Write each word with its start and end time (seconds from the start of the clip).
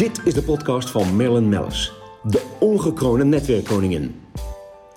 Dit 0.00 0.20
is 0.24 0.34
de 0.34 0.42
podcast 0.42 0.90
van 0.90 1.16
Marilyn 1.16 1.48
Mellis, 1.48 1.92
de 2.22 2.42
ongekroonde 2.58 3.24
netwerkkoningin. 3.24 4.20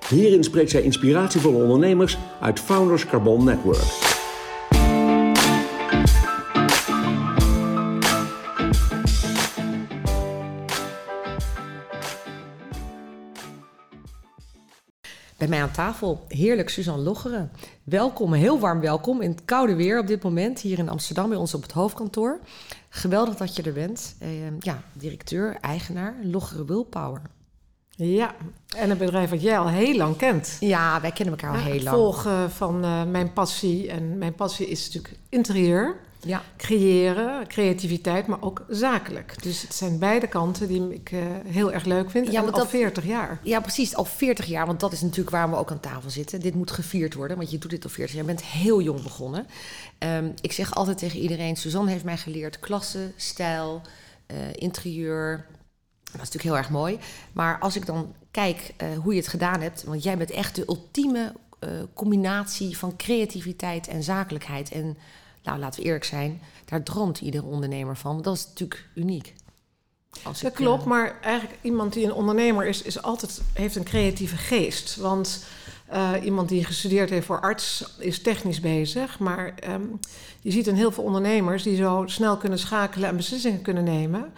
Hierin 0.09 0.43
spreekt 0.43 0.71
zij 0.71 0.81
inspiratievolle 0.81 1.63
ondernemers 1.63 2.17
uit 2.41 2.59
Founders 2.59 3.05
Carbon 3.05 3.43
Network. 3.43 4.02
Tafel, 15.73 16.25
heerlijk 16.27 16.69
Suzanne 16.69 17.03
Loggeren. 17.03 17.51
Welkom, 17.83 18.33
heel 18.33 18.59
warm 18.59 18.79
welkom 18.79 19.21
in 19.21 19.29
het 19.29 19.45
koude 19.45 19.75
weer 19.75 19.99
op 19.99 20.07
dit 20.07 20.23
moment 20.23 20.59
hier 20.59 20.79
in 20.79 20.89
Amsterdam 20.89 21.29
bij 21.29 21.37
ons 21.37 21.53
op 21.53 21.61
het 21.61 21.71
hoofdkantoor. 21.71 22.39
Geweldig 22.89 23.35
dat 23.35 23.55
je 23.55 23.63
er 23.63 23.73
bent. 23.73 24.15
Eh, 24.19 24.59
ja, 24.59 24.83
directeur, 24.93 25.57
eigenaar, 25.61 26.15
Loggeren 26.23 26.65
Willpower. 26.65 27.21
Ja, 27.89 28.35
en 28.77 28.89
een 28.89 28.97
bedrijf 28.97 29.29
wat 29.29 29.41
jij 29.41 29.57
al 29.57 29.67
heel 29.67 29.97
lang 29.97 30.17
kent. 30.17 30.57
Ja, 30.59 31.01
wij 31.01 31.11
kennen 31.11 31.37
elkaar 31.37 31.57
al 31.57 31.63
heel 31.63 31.83
lang. 31.83 31.95
volgen 31.95 32.51
van 32.51 32.83
eh, 32.83 33.03
mijn 33.03 33.33
passie. 33.33 33.89
En 33.89 34.17
mijn 34.17 34.35
passie 34.35 34.67
is 34.67 34.85
natuurlijk 34.85 35.19
interieur, 35.29 35.95
Ja, 36.25 36.41
creëren, 36.57 37.47
creativiteit, 37.47 38.27
maar 38.27 38.41
ook 38.41 38.65
zakelijk. 38.69 39.43
Dus 39.43 39.61
het 39.61 39.73
zijn 39.73 39.99
beide 39.99 40.27
kanten 40.27 40.67
die 40.67 40.93
ik 40.93 41.11
eh, 41.11 41.19
heel 41.45 41.71
erg 41.71 41.85
leuk 41.85 42.11
vind. 42.11 42.27
Ja, 42.31 42.33
en 42.37 42.41
want 42.41 42.53
al 42.53 42.59
dat- 42.59 42.69
40 42.69 43.05
jaar. 43.05 43.39
ja, 43.43 43.59
precies. 43.59 43.95
Al 43.95 44.05
40 44.05 44.45
jaar, 44.45 44.65
want 44.65 44.79
dat 44.79 44.91
is 44.91 45.01
natuurlijk 45.01 45.29
waarom 45.29 45.51
we 45.51 45.57
ook 45.57 45.71
aan 45.71 45.79
tafel 45.79 46.09
zitten. 46.09 46.39
Dit 46.39 46.55
moet 46.55 46.71
gevierd 46.71 47.13
worden, 47.13 47.37
want 47.37 47.51
je 47.51 47.57
doet 47.57 47.69
dit 47.69 47.83
al 47.83 47.89
40 47.89 48.15
jaar. 48.15 48.23
Je 48.25 48.29
bent 48.33 48.43
heel 48.43 48.81
jong 48.81 49.03
begonnen. 49.03 49.47
Ehm, 49.97 50.29
ik 50.41 50.51
zeg 50.51 50.75
altijd 50.75 50.97
tegen 50.97 51.19
iedereen, 51.19 51.55
Suzanne 51.55 51.91
heeft 51.91 52.03
mij 52.03 52.17
geleerd 52.17 52.59
klasse, 52.59 53.11
stijl, 53.15 53.81
eh, 54.25 54.35
interieur. 54.53 55.45
Dat 56.03 56.13
is 56.13 56.19
natuurlijk 56.19 56.43
heel 56.43 56.57
erg 56.57 56.69
mooi. 56.69 56.97
Maar 57.33 57.59
als 57.59 57.75
ik 57.75 57.85
dan 57.85 58.13
kijk 58.31 58.73
eh, 58.77 58.87
hoe 58.97 59.13
je 59.13 59.19
het 59.19 59.29
gedaan 59.29 59.61
hebt, 59.61 59.83
want 59.83 60.03
jij 60.03 60.17
bent 60.17 60.31
echt 60.31 60.55
de 60.55 60.63
ultieme 60.67 61.33
combinatie 61.93 62.77
van 62.77 62.95
creativiteit 62.95 63.87
en 63.87 64.03
zakelijkheid. 64.03 64.71
En 64.71 64.97
nou, 65.43 65.59
laten 65.59 65.79
we 65.79 65.85
eerlijk 65.85 66.03
zijn, 66.03 66.41
daar 66.65 66.83
droomt 66.83 67.21
iedere 67.21 67.45
ondernemer 67.45 67.97
van. 67.97 68.21
Dat 68.21 68.35
is 68.35 68.45
natuurlijk 68.47 68.87
uniek. 68.95 69.33
Als 70.23 70.41
Dat 70.41 70.51
ik, 70.51 70.57
klopt, 70.57 70.81
eh, 70.81 70.87
maar 70.87 71.19
eigenlijk 71.21 71.59
iemand 71.61 71.93
die 71.93 72.05
een 72.05 72.13
ondernemer 72.13 72.65
is, 72.65 72.81
is 72.81 73.01
altijd, 73.01 73.41
heeft 73.53 73.75
een 73.75 73.83
creatieve 73.83 74.37
geest. 74.37 74.95
Want 74.95 75.45
eh, 75.87 76.11
iemand 76.23 76.49
die 76.49 76.65
gestudeerd 76.65 77.09
heeft 77.09 77.25
voor 77.25 77.41
arts 77.41 77.95
is 77.97 78.21
technisch 78.21 78.59
bezig. 78.59 79.19
Maar 79.19 79.53
ehm, 79.59 79.85
je 80.41 80.51
ziet 80.51 80.67
in 80.67 80.75
heel 80.75 80.91
veel 80.91 81.03
ondernemers 81.03 81.63
die 81.63 81.75
zo 81.75 82.03
snel 82.05 82.37
kunnen 82.37 82.59
schakelen 82.59 83.09
en 83.09 83.15
beslissingen 83.15 83.61
kunnen 83.61 83.83
nemen. 83.83 84.33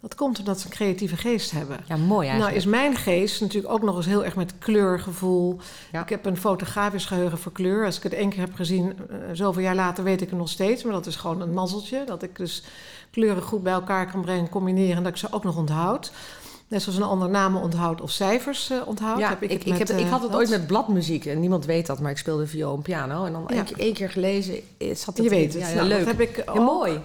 Dat 0.00 0.14
komt 0.14 0.38
omdat 0.38 0.60
ze 0.60 0.66
een 0.66 0.72
creatieve 0.72 1.16
geest 1.16 1.50
hebben. 1.50 1.80
ja, 1.86 1.96
mooi 1.96 2.28
eigenlijk. 2.28 2.38
Nou 2.40 2.54
is 2.54 2.64
mijn 2.80 2.96
geest 2.96 3.40
natuurlijk 3.40 3.72
ook 3.72 3.82
nog 3.82 3.96
eens 3.96 4.06
heel 4.06 4.24
erg 4.24 4.36
met 4.36 4.52
kleurgevoel. 4.58 5.56
Ja. 5.92 6.02
Ik 6.02 6.08
heb 6.08 6.26
een 6.26 6.36
fotografisch 6.36 7.04
geheugen 7.04 7.38
voor 7.38 7.52
kleur. 7.52 7.84
Als 7.84 7.96
ik 7.96 8.02
het 8.02 8.12
één 8.12 8.28
keer 8.30 8.40
heb 8.40 8.54
gezien, 8.54 8.92
eh, 9.10 9.16
zoveel 9.32 9.62
jaar 9.62 9.74
later 9.74 10.04
weet 10.04 10.20
ik 10.22 10.30
het 10.30 10.38
nog 10.38 10.48
steeds. 10.48 10.82
Maar 10.84 10.92
dat 10.92 11.06
is 11.06 11.16
gewoon 11.16 11.40
een 11.40 11.52
mazzeltje. 11.54 12.04
Dat 12.06 12.22
ik 12.22 12.36
dus 12.36 12.62
kleuren 13.10 13.42
goed 13.42 13.62
bij 13.62 13.72
elkaar 13.72 14.10
kan 14.10 14.20
brengen, 14.20 14.48
combineren... 14.48 14.96
en 14.96 15.02
dat 15.02 15.12
ik 15.12 15.18
ze 15.18 15.26
ook 15.32 15.44
nog 15.44 15.56
onthoud. 15.56 16.12
Net 16.68 16.82
zoals 16.82 16.98
een 16.98 17.04
ander 17.04 17.28
namen 17.30 17.62
onthoudt 17.62 18.00
of 18.00 18.10
cijfers 18.10 18.70
eh, 18.70 18.76
onthoudt. 18.84 19.20
Ja, 19.20 19.28
heb 19.28 19.42
ik, 19.42 19.50
ik, 19.50 19.78
heb, 19.78 19.88
ik 19.88 19.98
eh, 20.04 20.10
had 20.10 20.22
het 20.22 20.34
ooit 20.34 20.50
met 20.50 20.66
bladmuziek 20.66 21.26
en 21.26 21.40
niemand 21.40 21.64
weet 21.64 21.86
dat, 21.86 22.00
maar 22.00 22.10
ik 22.10 22.18
speelde 22.18 22.46
viool 22.46 22.74
en 22.74 22.82
piano. 22.82 23.24
En 23.24 23.32
dan 23.32 23.44
Ja. 23.48 23.54
één, 23.54 23.64
keer, 23.64 23.78
één 23.78 23.94
keer 23.94 24.10
gelezen, 24.10 24.54
zat 24.78 25.06
het 25.16 25.16
Je 25.24 25.28
weet 25.30 25.54
het. 25.54 25.62
Ja, 25.68 25.74
Nou, 25.74 25.86
leuk. 25.88 25.98
Dat 25.98 26.06
heb 26.06 26.20
ik 26.20 26.36
Ja, 26.36 26.52
ook. 26.52 26.64
mooi. 26.64 27.00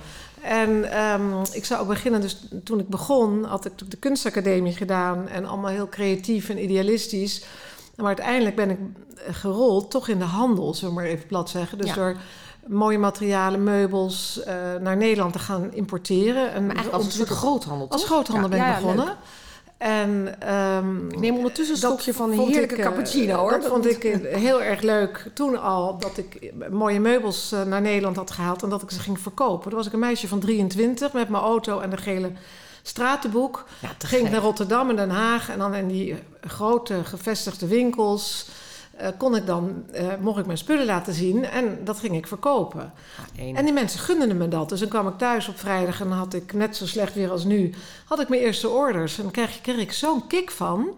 En 0.45 0.91
ehm, 0.91 1.43
ik 1.51 1.65
zou 1.65 1.81
ook 1.81 1.87
beginnen, 1.87 2.21
dus 2.21 2.37
toen 2.63 2.79
ik 2.79 2.87
begon, 2.89 3.43
had 3.43 3.65
ik 3.65 3.71
de 3.91 3.97
kunstacademie 3.97 4.73
gedaan 4.73 5.27
en 5.27 5.45
allemaal 5.45 5.71
heel 5.71 5.89
creatief 5.89 6.49
en 6.49 6.63
idealistisch. 6.63 7.43
Maar 7.95 8.05
uiteindelijk 8.07 8.55
ben 8.55 8.69
ik 8.69 8.77
eh, 8.79 9.33
gerold 9.35 9.91
toch 9.91 10.07
in 10.07 10.19
de 10.19 10.25
handel, 10.25 10.73
zullen 10.73 10.95
we 10.95 11.01
maar 11.01 11.09
even 11.09 11.27
plat 11.27 11.49
zeggen. 11.49 11.77
Dus 11.77 11.87
Ja. 11.87 11.95
door 11.95 12.15
mooie 12.67 12.97
materialen, 12.97 13.63
meubels 13.63 14.43
eh, 14.43 14.55
naar 14.81 14.97
Nederland 14.97 15.33
te 15.33 15.39
gaan 15.39 15.73
importeren. 15.73 16.51
En 16.53 16.65
Maar 16.65 16.75
eigenlijk 16.75 17.03
als 17.03 17.05
een 17.05 17.11
soort 17.25 17.29
groothandel, 17.39 17.89
als 17.89 18.03
groothandel 18.05 18.49
Ja, 18.49 18.55
ben 18.57 18.65
ik 18.65 18.73
ja, 18.73 18.79
begonnen. 18.79 19.05
leuk. 19.05 19.15
En 19.77 20.35
ehm, 20.41 21.09
Ik 21.09 21.19
neem 21.19 21.35
ondertussen 21.35 21.75
een 21.75 21.81
stokje 21.81 22.13
van 22.13 22.31
een 22.31 22.39
heerlijke 22.39 22.75
eh, 22.75 22.83
cappuccino, 22.83 23.35
hoor. 23.35 23.51
Dat 23.51 23.65
vond 23.65 23.89
ik 23.89 24.03
eh, 24.03 24.35
heel 24.35 24.61
erg 24.61 24.81
leuk 24.81 25.29
toen 25.33 25.61
al, 25.61 25.97
dat 25.99 26.17
ik 26.17 26.53
mooie 26.71 26.99
meubels 26.99 27.51
eh, 27.51 27.63
naar 27.63 27.81
Nederland 27.81 28.15
had 28.15 28.31
gehaald 28.31 28.63
en 28.63 28.69
dat 28.69 28.81
ik 28.81 28.91
ze 28.91 28.99
ging 28.99 29.19
verkopen. 29.19 29.69
Toen 29.69 29.77
was 29.77 29.87
ik 29.87 29.93
een 29.93 29.99
meisje 29.99 30.27
van 30.27 30.39
23 30.39 31.13
met 31.13 31.29
mijn 31.29 31.43
auto 31.43 31.79
en 31.79 31.91
een 31.91 31.97
gele 31.97 32.31
stratenboek. 32.87 33.65
Ja, 33.79 33.89
Ging 33.97 34.25
ik 34.25 34.31
naar 34.31 34.41
Rotterdam 34.41 34.89
en 34.89 34.95
Den 34.95 35.09
Haag 35.09 35.49
en 35.49 35.59
dan 35.59 35.73
in 35.73 35.87
die 35.87 36.11
eh, 36.11 36.17
grote 36.49 37.03
gevestigde 37.03 37.67
winkels 37.67 38.47
eh, 38.97 39.07
kon 39.17 39.35
ik 39.35 39.45
dan, 39.45 39.83
eh, 39.91 40.07
mocht 40.19 40.39
ik 40.39 40.45
mijn 40.45 40.57
spullen 40.57 40.85
laten 40.85 41.13
zien 41.13 41.45
en 41.45 41.77
dat 41.83 41.99
ging 41.99 42.15
ik 42.15 42.27
verkopen. 42.27 42.93
Ah. 43.39 43.57
En 43.57 43.63
die 43.65 43.73
mensen 43.73 43.99
gunden 43.99 44.37
me 44.37 44.47
dat. 44.47 44.69
Dus 44.69 44.79
dan 44.79 44.89
kwam 44.89 45.07
ik 45.07 45.17
thuis 45.17 45.47
op 45.47 45.59
vrijdag 45.59 46.01
en 46.01 46.11
had 46.11 46.33
ik 46.33 46.53
net 46.53 46.75
zo 46.75 46.87
slecht 46.87 47.13
weer 47.13 47.31
als 47.31 47.43
nu, 47.43 47.73
had 48.05 48.19
ik 48.19 48.29
mijn 48.29 48.41
eerste 48.41 48.69
orders. 48.69 49.17
En 49.17 49.23
dan 49.23 49.31
kreeg, 49.31 49.61
kreeg 49.61 49.77
ik 49.77 49.91
zo'n 49.91 50.27
kick 50.27 50.51
van, 50.51 50.89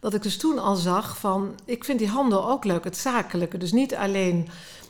dat 0.00 0.14
ik 0.14 0.22
dus 0.22 0.36
toen 0.36 0.58
al 0.58 0.74
zag 0.76 1.18
van, 1.18 1.54
ik 1.64 1.84
vind 1.84 1.98
die 1.98 2.08
handel 2.08 2.50
ook 2.50 2.64
leuk, 2.64 2.84
het 2.84 2.96
zakelijke. 2.96 3.58
Dus 3.58 3.72
niet 3.72 3.94
alleen 3.94 4.48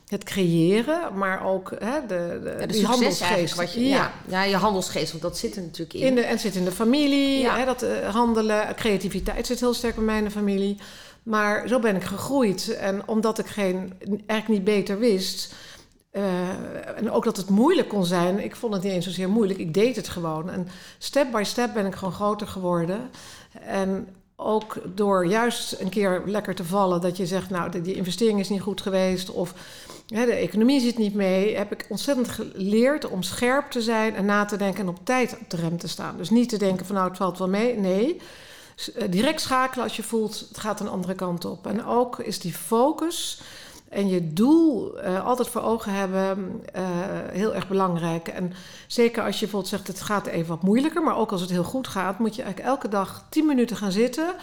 het 0.08 0.24
creëren, 0.24 1.18
maar 1.18 1.46
ook 1.46 1.70
hè, 1.78 2.00
de, 2.00 2.40
de, 2.42 2.54
ja, 2.60 2.66
de 2.66 2.72
die 2.72 2.86
handelsgeest. 2.86 3.54
wat 3.54 3.72
je, 3.74 3.88
ja. 3.88 4.12
Ja, 4.28 4.42
je 4.42 4.56
handelsgeest, 4.56 5.10
want 5.10 5.22
dat 5.22 5.38
zit 5.38 5.56
er 5.56 5.62
natuurlijk 5.62 5.94
in. 5.94 6.06
In 6.06 6.14
de, 6.14 6.20
en 6.20 6.30
het 6.30 6.40
zit 6.40 6.54
in 6.54 6.64
de 6.64 6.72
familie, 6.72 7.38
Ja. 7.38 7.56
hè, 7.58 7.64
dat 7.64 7.82
eh, 7.82 8.14
handelen, 8.14 8.74
creativiteit 8.74 9.46
zit 9.46 9.60
heel 9.60 9.74
sterk 9.74 9.94
bij 9.94 10.04
mij 10.04 10.18
in 10.18 10.24
de 10.24 10.30
familie. 10.30 10.76
Maar 11.24 11.68
zo 11.68 11.78
ben 11.78 11.96
ik 11.96 12.02
gegroeid. 12.02 12.76
En 12.76 13.08
omdat 13.08 13.38
ik 13.38 13.46
geen, 13.46 13.92
eigenlijk 14.26 14.48
niet 14.48 14.64
beter 14.76 14.98
wist. 14.98 15.54
eh, 16.10 16.96
en 16.98 17.10
ook 17.10 17.24
dat 17.24 17.36
het 17.36 17.48
moeilijk 17.48 17.88
kon 17.88 18.04
zijn. 18.04 18.44
Ik 18.44 18.56
vond 18.56 18.74
het 18.74 18.82
niet 18.82 18.92
eens 18.92 19.04
zozeer 19.04 19.28
moeilijk. 19.28 19.58
Ik 19.58 19.74
deed 19.74 19.96
het 19.96 20.08
gewoon. 20.08 20.50
En 20.50 20.68
step 20.98 21.32
by 21.32 21.42
step 21.44 21.74
ben 21.74 21.86
ik 21.86 21.94
gewoon 21.94 22.14
groter 22.14 22.46
geworden. 22.46 23.10
En 23.66 24.08
ook 24.36 24.76
door 24.94 25.26
juist 25.26 25.80
een 25.80 25.88
keer 25.88 26.22
lekker 26.26 26.54
te 26.54 26.64
vallen. 26.64 27.00
Dat 27.00 27.16
je 27.16 27.26
zegt, 27.26 27.50
nou, 27.50 27.80
die- 27.82 27.94
investering 27.94 28.40
is 28.40 28.48
niet 28.48 28.60
goed 28.60 28.80
geweest. 28.80 29.30
Of 29.30 29.54
de 30.06 30.32
economie 30.32 30.80
zit 30.80 30.98
niet 30.98 31.14
mee. 31.14 31.56
Heb 31.56 31.72
ik 31.72 31.86
ontzettend 31.88 32.28
geleerd 32.28 33.08
om 33.08 33.22
scherp 33.22 33.70
te 33.70 33.82
zijn. 33.82 34.14
En 34.14 34.24
na 34.24 34.44
te 34.44 34.56
denken 34.56 34.80
en 34.80 34.88
op 34.88 34.98
tijd 35.04 35.36
op 35.40 35.50
de 35.50 35.56
rem 35.56 35.78
te 35.78 35.88
staan. 35.88 36.16
Dus 36.16 36.30
niet 36.30 36.48
te 36.48 36.56
denken 36.58 36.86
van, 36.86 36.94
nou, 36.94 37.08
het 37.08 37.16
valt 37.16 37.38
wel 37.38 37.48
mee. 37.48 37.78
Nee. 37.78 38.20
Eh, 38.94 39.10
direct 39.10 39.40
schakelen 39.40 39.84
als 39.84 39.96
je 39.96 40.02
voelt 40.02 40.44
het 40.48 40.58
gaat 40.58 40.80
een 40.80 40.88
andere 40.88 41.14
kant 41.14 41.44
op. 41.44 41.66
En 41.66 41.84
ook 41.84 42.18
is 42.18 42.40
die 42.40 42.52
focus 42.52 43.40
en 43.94 44.08
je 44.08 44.32
doel 44.32 44.98
eh, 44.98 45.26
altijd 45.26 45.48
voor 45.48 45.62
ogen 45.62 45.92
hebben 45.92 46.62
eh, 46.72 46.82
heel 47.30 47.54
erg 47.54 47.68
belangrijk. 47.68 48.28
En 48.28 48.52
zeker 48.86 49.22
als 49.22 49.34
je 49.34 49.40
bijvoorbeeld 49.40 49.70
zegt 49.70 49.86
het 49.86 50.00
gaat 50.00 50.26
even 50.26 50.48
wat 50.48 50.62
moeilijker, 50.62 51.02
maar 51.02 51.16
ook 51.16 51.32
als 51.32 51.40
het 51.40 51.50
heel 51.50 51.64
goed 51.64 51.88
gaat, 51.88 52.18
moet 52.18 52.34
je 52.34 52.42
eigenlijk 52.42 52.72
elke 52.72 52.88
dag 52.88 53.24
10 53.28 53.46
minuten 53.46 53.76
gaan 53.76 53.92
zitten. 53.92 54.34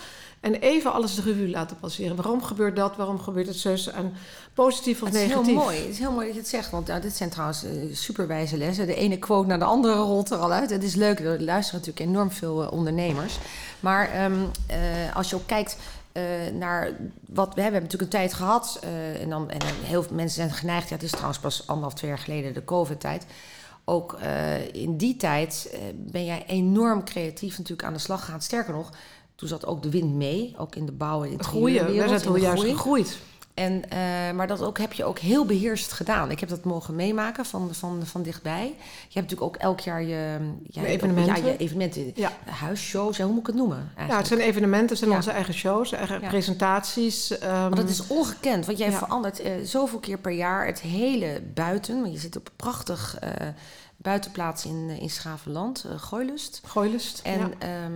En 0.41 0.55
even 0.55 0.93
alles 0.93 1.15
de 1.15 1.21
revue 1.21 1.49
laten 1.49 1.77
passeren. 1.79 2.15
Waarom 2.15 2.43
gebeurt 2.43 2.75
dat? 2.75 2.95
Waarom 2.95 3.19
gebeurt 3.19 3.47
het 3.47 3.57
zus? 3.57 3.87
En 3.87 4.13
positief 4.53 5.01
of 5.01 5.07
het 5.07 5.17
is 5.17 5.21
negatief. 5.27 5.45
heel 5.45 5.55
mooi. 5.55 5.77
Het 5.77 5.87
is 5.87 5.99
heel 5.99 6.11
mooi 6.11 6.25
dat 6.25 6.35
je 6.35 6.41
het 6.41 6.49
zegt. 6.49 6.71
Want 6.71 6.87
ja, 6.87 6.99
dit 6.99 7.15
zijn 7.15 7.29
trouwens 7.29 7.63
eh, 7.63 7.71
superwijze 7.91 8.57
lessen. 8.57 8.87
De 8.87 8.95
ene 8.95 9.17
quote 9.17 9.47
naar 9.47 9.59
de 9.59 9.65
andere 9.65 9.93
rolt 9.93 10.31
er 10.31 10.37
al 10.37 10.51
uit. 10.51 10.69
Het 10.69 10.83
is 10.83 10.95
leuk. 10.95 11.19
Er 11.19 11.41
luisteren 11.41 11.79
natuurlijk 11.79 12.09
enorm 12.09 12.31
veel 12.31 12.63
eh, 12.63 12.71
ondernemers. 12.71 13.37
Maar 13.79 14.09
ehm, 14.09 14.33
eh, 14.67 15.15
als 15.15 15.29
je 15.29 15.35
ook 15.35 15.47
kijkt 15.47 15.77
naar 16.53 16.83
wat 16.85 16.95
we 17.25 17.33
hebben, 17.35 17.55
we 17.55 17.61
hebben 17.61 17.81
natuurlijk 17.81 18.01
een 18.01 18.19
tijd 18.19 18.33
gehad. 18.33 18.79
eh, 18.81 19.21
en, 19.21 19.29
dan, 19.29 19.49
en 19.49 19.59
heel 19.81 20.03
veel 20.03 20.15
mensen 20.15 20.35
zijn 20.35 20.51
geneigd. 20.51 20.89
Ja, 20.89 20.95
het 20.95 21.03
is 21.03 21.11
trouwens 21.11 21.39
pas 21.39 21.67
anderhalf, 21.67 21.93
twee 21.93 22.09
jaar 22.09 22.19
geleden 22.19 22.53
de 22.53 22.63
COVID-tijd. 22.63 23.25
Ook 23.85 24.17
in 24.71 24.97
die 24.97 25.15
tijd 25.17 25.77
ben 25.95 26.25
jij 26.25 26.43
enorm 26.47 27.03
creatief 27.03 27.57
natuurlijk 27.57 27.87
aan 27.87 27.93
de 27.93 27.99
slag 27.99 28.25
gegaan. 28.25 28.41
Sterker 28.41 28.73
nog, 28.73 28.91
toen 29.41 29.49
zat 29.49 29.65
ook 29.65 29.83
de 29.83 29.89
wind 29.89 30.13
mee. 30.13 30.55
Ook 30.57 30.75
in 30.75 30.85
de 30.85 30.91
bouw 30.91 31.23
en 31.23 31.43
Groeien. 31.43 31.63
Wij 31.63 31.73
interieurwereld. 31.73 32.21
zijn 32.21 32.33
in 32.33 32.39
de 32.39 32.45
juist 32.45 32.61
groei. 32.61 32.75
gegroeid. 32.75 33.17
En, 33.53 33.89
eh, 33.89 33.99
maar 34.35 34.47
dat 34.47 34.61
ook, 34.61 34.77
heb 34.77 34.93
je 34.93 35.03
ook 35.03 35.19
heel 35.19 35.45
beheerst 35.45 35.91
gedaan. 35.91 36.31
Ik 36.31 36.39
heb 36.39 36.49
dat 36.49 36.63
mogen 36.63 36.95
meemaken 36.95 37.45
van, 37.45 37.73
van, 37.73 38.05
van 38.05 38.21
dichtbij. 38.21 38.65
Je 39.07 39.19
hebt 39.19 39.29
natuurlijk 39.29 39.41
ook 39.41 39.55
elk 39.55 39.79
jaar 39.79 40.03
je, 40.03 40.37
ja, 40.69 40.83
evenementen. 40.83 41.43
Ja, 41.43 41.49
je 41.49 41.57
evenementen. 41.57 42.11
Ja. 42.15 42.31
huisshows, 42.45 43.17
ja, 43.17 43.23
hoe 43.23 43.31
moet 43.33 43.41
ik 43.41 43.47
het 43.47 43.55
noemen? 43.55 43.91
Ja, 44.07 44.17
het 44.17 44.27
zijn 44.27 44.39
evenementen, 44.39 44.89
het 44.89 44.97
zijn 44.97 45.11
onze 45.11 45.31
eigen 45.31 45.53
shows, 45.53 45.91
eigen 45.91 46.21
presentaties. 46.21 47.37
ehm, 47.37 47.61
Want 47.61 47.75
dat 47.75 47.89
is 47.89 48.07
ongekend, 48.07 48.65
want 48.65 48.77
jij 48.77 48.91
verandert 48.91 49.39
eh, 49.39 49.51
zoveel 49.63 49.99
keer 49.99 50.17
per 50.17 50.31
jaar 50.31 50.65
het 50.65 50.81
hele 50.81 51.41
buiten. 51.53 52.01
Want 52.01 52.13
je 52.13 52.19
zit 52.19 52.35
op 52.35 52.47
een 52.47 52.55
prachtig 52.55 53.17
eh, 53.19 53.47
buitenplaats 54.01 54.65
in, 54.65 54.87
eh, 54.89 55.01
in 55.01 55.09
Schavenland, 55.09 55.85
eh 55.85 55.99
Gooilust. 56.01 56.61
Gooilust. 56.65 57.19
En 57.23 57.39
ja. 57.39 57.67
ja. 57.67 57.89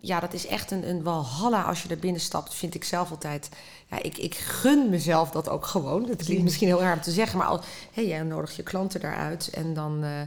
ja, 0.00 0.20
dat 0.20 0.32
is 0.32 0.46
echt 0.46 0.70
een, 0.70 0.88
een 0.88 1.02
walhalla 1.02 1.62
als 1.62 1.82
je 1.82 1.88
er 1.88 1.98
binnen 1.98 2.20
stapt, 2.20 2.54
vind 2.54 2.74
ik 2.74 2.84
zelf 2.84 3.10
altijd. 3.10 3.48
Ja, 3.86 4.02
ik, 4.02 4.18
ik 4.18 4.34
gun 4.34 4.90
mezelf 4.90 5.30
dat 5.30 5.48
ook 5.48 5.66
gewoon. 5.66 6.06
Dat 6.06 6.24
klinkt 6.24 6.42
misschien 6.42 6.68
heel 6.68 6.80
raar 6.80 6.96
om 6.96 7.02
te 7.02 7.10
zeggen, 7.10 7.38
maar 7.38 7.46
al, 7.46 7.60
hey, 7.92 8.06
jij 8.06 8.22
nodigt 8.22 8.56
je 8.56 8.62
klanten 8.62 9.00
daaruit 9.00 9.50
en 9.50 9.74
dan... 9.74 10.04
eh, 10.04 10.20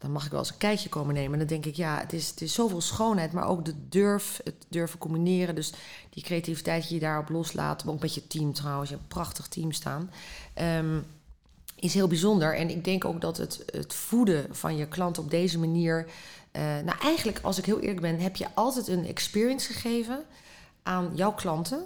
dan 0.00 0.12
mag 0.12 0.24
ik 0.24 0.30
wel 0.30 0.40
eens 0.40 0.50
een 0.50 0.56
kijkje 0.56 0.88
komen 0.88 1.14
nemen. 1.14 1.32
En 1.32 1.38
dan 1.38 1.46
denk 1.46 1.66
ik, 1.66 1.74
ja, 1.74 1.98
het 1.98 2.12
is, 2.12 2.28
het 2.28 2.40
is 2.40 2.54
zoveel 2.54 2.80
schoonheid, 2.80 3.32
maar 3.32 3.48
ook 3.48 3.64
de 3.64 3.74
durf, 3.88 4.40
het 4.44 4.54
durven 4.68 4.98
combineren. 4.98 5.54
Dus 5.54 5.72
die 6.10 6.22
creativiteit 6.22 6.82
die 6.82 6.94
je 6.94 7.00
daarop 7.00 7.28
loslaat, 7.28 7.86
ook 7.86 8.00
met 8.00 8.14
je 8.14 8.26
team 8.26 8.52
trouwens, 8.52 8.88
je 8.88 8.94
hebt 8.94 9.06
een 9.08 9.16
prachtig 9.16 9.48
team 9.48 9.72
staan, 9.72 10.10
ehm, 10.54 10.98
is 11.80 11.94
heel 11.94 12.08
bijzonder. 12.08 12.56
En 12.56 12.70
ik 12.70 12.84
denk 12.84 13.04
ook 13.04 13.20
dat 13.20 13.36
het, 13.36 13.62
het 13.66 13.94
voeden 13.94 14.46
van 14.50 14.76
je 14.76 14.86
klant 14.86 15.18
op 15.18 15.30
deze 15.30 15.58
manier, 15.58 16.06
uh, 16.52 16.62
nou 16.62 16.98
eigenlijk, 17.02 17.40
als 17.42 17.58
ik 17.58 17.64
heel 17.64 17.80
eerlijk 17.80 18.00
ben, 18.00 18.18
heb 18.18 18.36
je 18.36 18.46
altijd 18.54 18.88
een 18.88 19.06
experience 19.06 19.72
gegeven 19.72 20.24
aan 20.82 21.10
jouw 21.14 21.32
klanten. 21.32 21.84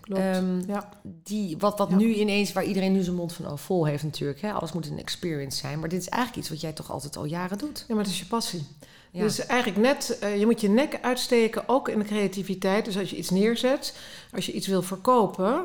Klopt, 0.00 0.66
ja. 0.66 0.88
die, 1.02 1.56
wat 1.58 1.78
wat 1.78 1.90
nu 1.90 2.14
ineens, 2.14 2.52
waar 2.52 2.64
iedereen 2.64 2.92
nu 2.92 3.02
zijn 3.02 3.16
mond 3.16 3.32
van 3.32 3.46
oh, 3.46 3.56
vol 3.56 3.84
heeft 3.84 4.02
natuurlijk. 4.02 4.40
Hè? 4.40 4.52
Alles 4.52 4.72
moet 4.72 4.86
een 4.86 4.98
experience 4.98 5.58
zijn. 5.58 5.78
Maar 5.78 5.88
dit 5.88 6.00
is 6.00 6.08
eigenlijk 6.08 6.42
iets 6.42 6.50
wat 6.50 6.60
jij 6.60 6.72
toch 6.72 6.90
altijd 6.90 7.16
al 7.16 7.24
jaren 7.24 7.58
doet. 7.58 7.84
Ja, 7.88 7.94
maar 7.94 8.04
het 8.04 8.12
is 8.12 8.18
je 8.18 8.26
passie. 8.26 8.66
Dus 9.12 9.46
eigenlijk 9.46 9.80
net, 9.80 10.18
uh, 10.22 10.38
je 10.38 10.46
moet 10.46 10.60
je 10.60 10.68
nek 10.68 10.98
uitsteken, 11.02 11.68
ook 11.68 11.88
in 11.88 11.98
de 11.98 12.04
creativiteit. 12.04 12.84
Dus 12.84 12.98
als 12.98 13.10
je 13.10 13.16
iets 13.16 13.30
neerzet, 13.30 13.96
als 14.32 14.46
je 14.46 14.52
iets 14.52 14.66
wil 14.66 14.82
verkopen, 14.82 15.64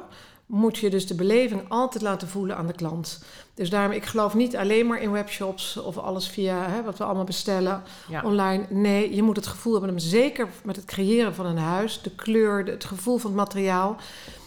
moet 0.50 0.78
je 0.78 0.90
dus 0.90 1.07
de 1.07 1.16
beleving 1.16 1.62
altijd 1.68 2.04
laten 2.04 2.28
voelen 2.28 2.57
aan 2.57 2.68
de 2.68 2.74
klant. 2.74 3.24
Dus 3.54 3.69
daarom, 3.69 3.92
ik 3.92 4.06
geloof 4.06 4.34
niet 4.34 4.56
alleen 4.56 4.88
maar 4.88 5.01
in 5.01 5.12
webshops 5.12 5.78
of 5.78 5.98
alles 5.98 6.28
via 6.28 6.69
hè, 6.69 6.84
wat 6.84 6.98
we 6.98 7.04
allemaal 7.04 7.24
bestellen 7.24 7.84
online. 8.24 8.66
Nee, 8.69 9.16
je 9.16 9.24
moet 9.24 9.36
het 9.36 9.48
gevoel 9.48 9.81
hebben, 9.81 10.01
zeker 10.01 10.48
met 10.63 10.75
het 10.75 10.86
creëren 10.86 11.36
van 11.36 11.46
een 11.46 11.57
huis, 11.57 12.01
de 12.01 12.16
kleur, 12.16 12.66
het 12.66 12.86
gevoel 12.86 13.18
van 13.18 13.30
het 13.30 13.40
materiaal. 13.40 13.98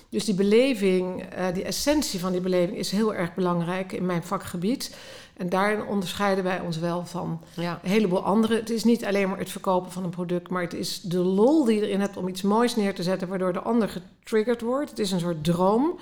Dus 0.08 0.25
die 0.25 0.34
beleving, 0.34 1.22
uh, 1.38 1.54
die 1.54 1.64
essentie 1.64 2.20
van 2.20 2.32
die 2.32 2.40
beleving 2.40 2.78
is 2.78 2.90
heel 2.90 3.14
erg 3.14 3.34
belangrijk 3.34 3.93
in 3.93 4.06
mijn 4.06 4.22
vakgebied. 4.22 4.96
En 5.37 5.49
daarin 5.49 5.87
onderscheiden 5.87 6.44
wij 6.44 6.61
ons 6.61 6.79
wel 6.79 7.06
van 7.06 7.40
een 7.56 7.76
heleboel 7.82 8.25
anderen. 8.25 8.56
Het 8.56 8.70
is 8.70 8.84
niet 8.84 9.05
alleen 9.05 9.29
maar 9.29 9.38
het 9.38 9.50
verkopen 9.50 9.93
van 9.93 10.05
een 10.05 10.11
product, 10.11 10.49
maar 10.49 10.62
het 10.62 10.75
is 10.75 11.00
de 11.00 11.19
lol 11.19 11.64
die 11.64 11.76
je 11.76 11.87
erin 11.87 12.00
hebt 12.00 12.17
om 12.17 12.29
iets 12.29 12.43
moois 12.43 12.76
neer 12.76 12.94
te 12.94 13.02
zetten, 13.02 13.29
waardoor 13.29 13.52
de 13.52 13.61
ander 13.61 13.88
getriggerd 13.88 14.61
wordt. 14.61 14.90
Het 14.90 14.99
is 14.99 15.11
een 15.11 15.20
soort 15.20 15.44
droom. 15.44 15.99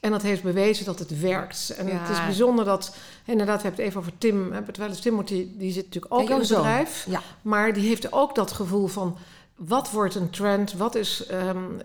En 0.00 0.10
dat 0.10 0.22
heeft 0.22 0.42
bewezen 0.42 0.84
dat 0.84 0.98
het 0.98 1.20
werkt. 1.20 1.74
En 1.76 1.86
het 1.86 2.10
is 2.10 2.24
bijzonder 2.24 2.64
dat, 2.64 2.96
inderdaad, 3.24 3.56
we 3.56 3.62
hebben 3.62 3.84
het 3.84 3.88
even 3.88 4.00
over 4.00 4.18
Tim, 4.18 4.36
we 4.36 4.54
hebben 4.54 4.66
het 4.66 4.76
wel 4.76 4.88
eens 4.88 5.00
Timothy, 5.00 5.48
die 5.56 5.72
zit 5.72 5.84
natuurlijk 5.84 6.14
ook 6.14 6.30
in 6.30 6.38
het 6.38 6.48
bedrijf. 6.48 7.06
Ja. 7.08 7.20
Maar 7.42 7.72
die 7.72 7.88
heeft 7.88 8.12
ook 8.12 8.34
dat 8.34 8.52
gevoel 8.52 8.86
van, 8.86 9.16
wat 9.54 9.90
wordt 9.90 10.14
een 10.14 10.30
trend? 10.30 10.72
Wat 10.72 10.94
is 10.94 11.24
um, 11.32 11.80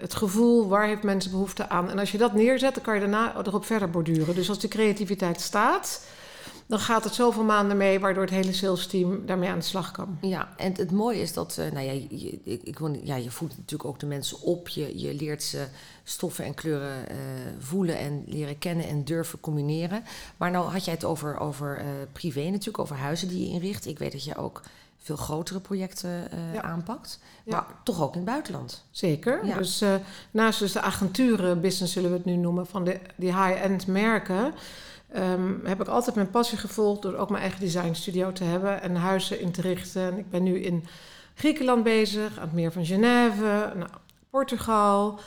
het 0.00 0.14
gevoel? 0.14 0.68
Waar 0.68 0.86
heeft 0.86 1.02
mensen 1.02 1.30
behoefte 1.30 1.68
aan? 1.68 1.90
En 1.90 1.98
als 1.98 2.12
je 2.12 2.18
dat 2.18 2.32
neerzet, 2.32 2.74
dan 2.74 2.82
kan 2.82 2.94
je 2.94 3.00
daarna 3.00 3.34
erop 3.46 3.64
verder 3.64 3.90
borduren. 3.90 4.34
Dus 4.34 4.48
als 4.48 4.58
die 4.58 4.68
creativiteit 4.68 5.40
staat, 5.40 6.06
dan 6.66 6.78
gaat 6.78 7.04
het 7.04 7.14
zoveel 7.14 7.44
maanden 7.44 7.76
mee, 7.76 8.00
waardoor 8.00 8.22
het 8.22 8.32
hele 8.32 8.52
sales 8.52 8.86
team 8.86 9.26
daarmee 9.26 9.48
aan 9.48 9.58
de 9.58 9.64
slag 9.64 9.90
kan. 9.90 10.18
Ja, 10.20 10.48
en 10.56 10.72
het, 10.76 10.90
mooie 10.90 11.20
is 11.20 11.32
dat, 11.32 11.56
uh, 11.60 11.70
nou 11.70 11.86
ja, 11.86 11.92
je, 11.92 12.40
ik, 12.44 12.78
ja, 13.02 13.16
je 13.16 13.30
voedt 13.30 13.56
natuurlijk 13.56 13.88
ook 13.88 14.00
de 14.00 14.06
mensen 14.06 14.40
op. 14.40 14.68
Je, 14.68 14.98
je 14.98 15.14
leert 15.14 15.42
ze 15.42 15.66
stoffen 16.04 16.44
en 16.44 16.54
kleuren 16.54 17.04
uh, 17.10 17.16
voelen 17.58 17.98
en 17.98 18.22
leren 18.26 18.58
kennen 18.58 18.88
en 18.88 19.04
durven 19.04 19.40
combineren. 19.40 20.04
Maar 20.36 20.50
nou 20.50 20.70
had 20.70 20.84
jij 20.84 20.94
het 20.94 21.04
over, 21.04 21.38
over 21.38 21.78
uh, 21.78 21.86
privé 22.12 22.50
natuurlijk, 22.50 22.78
over 22.78 22.96
huizen 22.96 23.28
die 23.28 23.46
je 23.46 23.52
inricht. 23.52 23.86
Ik 23.86 23.98
weet 23.98 24.12
dat 24.12 24.24
je 24.24 24.36
ook 24.36 24.62
veel 25.06 25.16
grotere 25.16 25.60
projecten 25.60 26.28
uh, 26.54 26.58
aanpakt. 26.58 27.18
Maar 27.44 27.54
ja. 27.54 27.66
toch 27.82 28.02
ook 28.02 28.12
in 28.12 28.20
het 28.20 28.28
buitenland. 28.28 28.84
Zeker. 28.90 29.46
Ja. 29.46 29.56
Dus 29.56 29.82
uh, 29.82 29.94
naast 30.30 30.58
dus 30.58 30.72
de 30.72 30.80
agenturenbusiness 30.80 31.92
zullen 31.92 32.10
we 32.10 32.16
het 32.16 32.24
nu 32.24 32.36
noemen, 32.36 32.66
van 32.66 32.84
de, 32.84 33.00
die 33.16 33.42
high-end 33.42 33.86
merken. 33.86 34.54
Um, 35.18 35.60
heb 35.64 35.80
ik 35.80 35.88
altijd 35.88 36.16
mijn 36.16 36.30
passie 36.30 36.58
gevolgd 36.58 37.02
door 37.02 37.14
ook 37.14 37.30
mijn 37.30 37.42
eigen 37.42 37.60
designstudio 37.60 38.32
te 38.32 38.44
hebben 38.44 38.82
en 38.82 38.96
huizen 38.96 39.40
in 39.40 39.50
te 39.50 39.60
richten. 39.60 40.18
Ik 40.18 40.30
ben 40.30 40.42
nu 40.42 40.60
in 40.60 40.86
Griekenland 41.34 41.82
bezig, 41.82 42.36
aan 42.36 42.44
het 42.44 42.52
meer 42.52 42.72
van 42.72 42.86
Genève, 42.86 43.72
nou, 43.76 43.90
Portugal. 44.30 45.18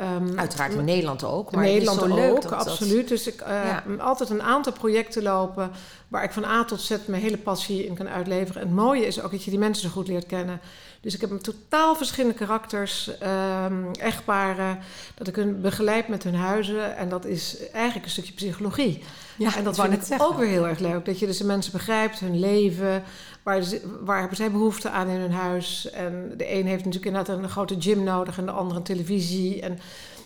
Um, 0.00 0.38
Uiteraard 0.38 0.72
in 0.72 0.84
Nederland 0.84 1.24
ook. 1.24 1.50
Maar 1.50 1.64
Nederland 1.64 2.02
is 2.02 2.06
zo 2.06 2.30
ook, 2.30 2.44
absoluut. 2.44 3.08
Dus 3.08 3.26
ik 3.26 3.40
uh, 3.40 3.48
ja. 3.48 3.84
altijd 3.98 4.30
een 4.30 4.42
aantal 4.42 4.72
projecten 4.72 5.22
lopen 5.22 5.70
waar 6.08 6.24
ik 6.24 6.32
van 6.32 6.44
A 6.44 6.64
tot 6.64 6.80
Z 6.80 6.96
mijn 7.06 7.22
hele 7.22 7.38
passie 7.38 7.86
in 7.86 7.94
kan 7.94 8.08
uitleveren. 8.08 8.62
En 8.62 8.68
het 8.68 8.76
mooie 8.76 9.06
is 9.06 9.20
ook 9.20 9.30
dat 9.30 9.44
je 9.44 9.50
die 9.50 9.58
mensen 9.58 9.82
zo 9.88 9.94
goed 9.94 10.08
leert 10.08 10.26
kennen. 10.26 10.60
Dus 11.04 11.14
ik 11.14 11.20
heb 11.20 11.30
een 11.30 11.40
totaal 11.40 11.96
verschillende 11.96 12.36
karakters, 12.36 13.10
um, 13.22 13.90
echtparen, 13.92 14.78
dat 15.14 15.28
ik 15.28 15.36
hun 15.36 15.60
begeleid 15.60 16.08
met 16.08 16.22
hun 16.22 16.34
huizen. 16.34 16.96
En 16.96 17.08
dat 17.08 17.24
is 17.24 17.56
eigenlijk 17.72 18.04
een 18.04 18.10
stukje 18.10 18.32
psychologie. 18.32 19.02
Ja, 19.38 19.56
en 19.56 19.64
dat 19.64 19.80
vind 19.80 19.92
ik 19.92 20.02
zeggen. 20.02 20.26
ook 20.26 20.38
weer 20.38 20.48
heel 20.48 20.66
erg 20.66 20.78
leuk. 20.78 21.04
Dat 21.04 21.18
je 21.18 21.26
dus 21.26 21.38
de 21.38 21.44
mensen 21.44 21.72
begrijpt, 21.72 22.20
hun 22.20 22.38
leven, 22.38 23.02
waar, 23.42 23.62
ze, 23.62 23.98
waar 24.00 24.18
hebben 24.18 24.36
zij 24.36 24.50
behoefte 24.50 24.90
aan 24.90 25.08
in 25.08 25.20
hun 25.20 25.32
huis. 25.32 25.90
En 25.90 26.32
de 26.36 26.52
een 26.54 26.66
heeft 26.66 26.84
natuurlijk 26.84 27.16
inderdaad 27.16 27.38
een 27.38 27.50
grote 27.50 27.76
gym 27.78 28.02
nodig 28.02 28.38
en 28.38 28.46
de 28.46 28.52
andere 28.52 28.78
een 28.78 28.84
televisie. 28.84 29.60
En 29.60 29.78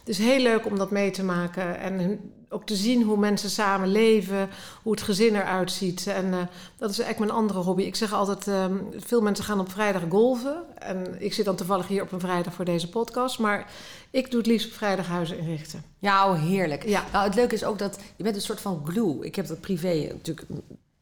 het 0.09 0.19
is 0.19 0.25
heel 0.25 0.41
leuk 0.41 0.67
om 0.67 0.79
dat 0.79 0.91
mee 0.91 1.11
te 1.11 1.25
maken 1.25 1.79
en 1.79 2.21
ook 2.49 2.67
te 2.67 2.77
zien 2.77 3.03
hoe 3.03 3.17
mensen 3.17 3.51
samen 3.51 3.89
leven, 3.89 4.49
hoe 4.83 4.93
het 4.93 5.03
gezin 5.03 5.35
eruit 5.35 5.73
ziet. 5.73 6.07
En 6.07 6.27
uh, 6.27 6.39
dat 6.77 6.91
is 6.91 6.99
eigenlijk 6.99 7.19
mijn 7.19 7.43
andere 7.43 7.59
hobby. 7.59 7.83
Ik 7.83 7.95
zeg 7.95 8.13
altijd, 8.13 8.47
um, 8.47 8.89
veel 8.97 9.21
mensen 9.21 9.45
gaan 9.45 9.61
op 9.61 9.71
vrijdag 9.71 10.03
golven. 10.09 10.63
En 10.79 11.17
ik 11.19 11.35
zit 11.35 11.45
dan 11.45 11.57
toevallig 11.57 11.89
hier 11.89 12.03
op 12.03 12.13
een 12.13 12.21
vrijdag 12.21 12.55
voor 12.55 12.65
deze 12.65 12.89
podcast. 12.89 13.39
Maar 13.39 13.71
ik 14.11 14.31
doe 14.31 14.39
het 14.39 14.49
liefst 14.49 14.67
op 14.67 14.73
vrijdag 14.73 15.07
huizen 15.07 15.39
inrichten. 15.39 15.83
Ja, 15.99 16.31
oh, 16.31 16.43
heerlijk. 16.43 16.85
Ja. 16.89 17.05
Nou, 17.13 17.25
het 17.25 17.35
leuke 17.35 17.55
is 17.55 17.65
ook 17.65 17.79
dat 17.79 17.99
je 18.17 18.23
bent 18.23 18.37
een 18.37 18.43
soort 18.43 18.61
van 18.61 18.83
glue. 18.85 19.25
Ik 19.25 19.35
heb 19.35 19.47
dat 19.47 19.61
privé 19.61 20.09
natuurlijk 20.13 20.47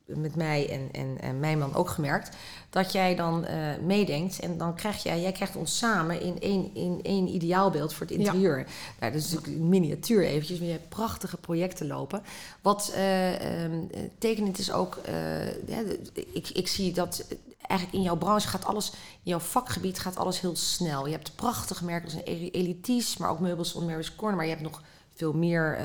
met 0.07 0.37
mij 0.37 0.71
en, 0.71 0.89
en, 0.93 1.21
en 1.21 1.41
mijn 1.41 1.59
man 1.59 1.75
ook 1.75 1.89
gemerkt. 1.89 2.37
Dat 2.71 2.93
jij 2.93 3.15
dan 3.15 3.45
uh, 3.45 3.51
meedenkt 3.83 4.41
en 4.41 4.59
dan 4.59 4.75
krijg 4.75 5.03
jij, 5.03 5.21
jij 5.21 5.33
krijgt 5.33 5.57
ons 5.57 5.79
samen 5.79 6.21
in 6.21 6.41
één, 6.41 6.75
in 6.75 7.01
één 7.03 7.29
ideaalbeeld 7.29 7.95
voor 7.95 8.07
het 8.07 8.17
interieur. 8.17 8.59
Ja. 8.59 8.65
Nou, 9.01 9.13
dat 9.13 9.23
is 9.23 9.33
natuurlijk 9.33 9.61
een 9.61 9.69
miniatuur 9.69 10.25
eventjes, 10.25 10.59
maar 10.59 10.67
je 10.67 10.73
hebt 10.73 10.89
prachtige 10.89 11.37
projecten 11.37 11.87
lopen. 11.87 12.23
Wat 12.63 12.93
uh, 12.97 13.63
um, 13.65 13.91
tekenend 14.19 14.59
is 14.59 14.73
ook, 14.73 14.99
uh, 15.09 15.47
ja, 15.47 15.83
ik, 16.13 16.49
ik 16.49 16.69
zie 16.69 16.93
dat 16.93 17.27
eigenlijk 17.61 17.99
in 17.99 18.05
jouw 18.05 18.17
branche 18.17 18.49
gaat 18.49 18.65
alles, 18.65 18.91
in 18.91 19.31
jouw 19.31 19.39
vakgebied 19.39 19.99
gaat 19.99 20.17
alles 20.17 20.41
heel 20.41 20.57
snel. 20.57 21.07
Je 21.07 21.13
hebt 21.13 21.37
prachtige 21.37 21.85
merken, 21.85 22.09
dus 22.09 22.21
een 22.25 22.49
Elitis, 22.51 23.17
maar 23.17 23.31
ook 23.31 23.41
meubels 23.41 23.73
van 23.73 23.87
Mary's 23.87 24.15
Corner, 24.15 24.37
maar 24.37 24.47
je 24.47 24.53
hebt 24.53 24.65
nog 24.65 24.83
veel 25.15 25.33
meer 25.33 25.79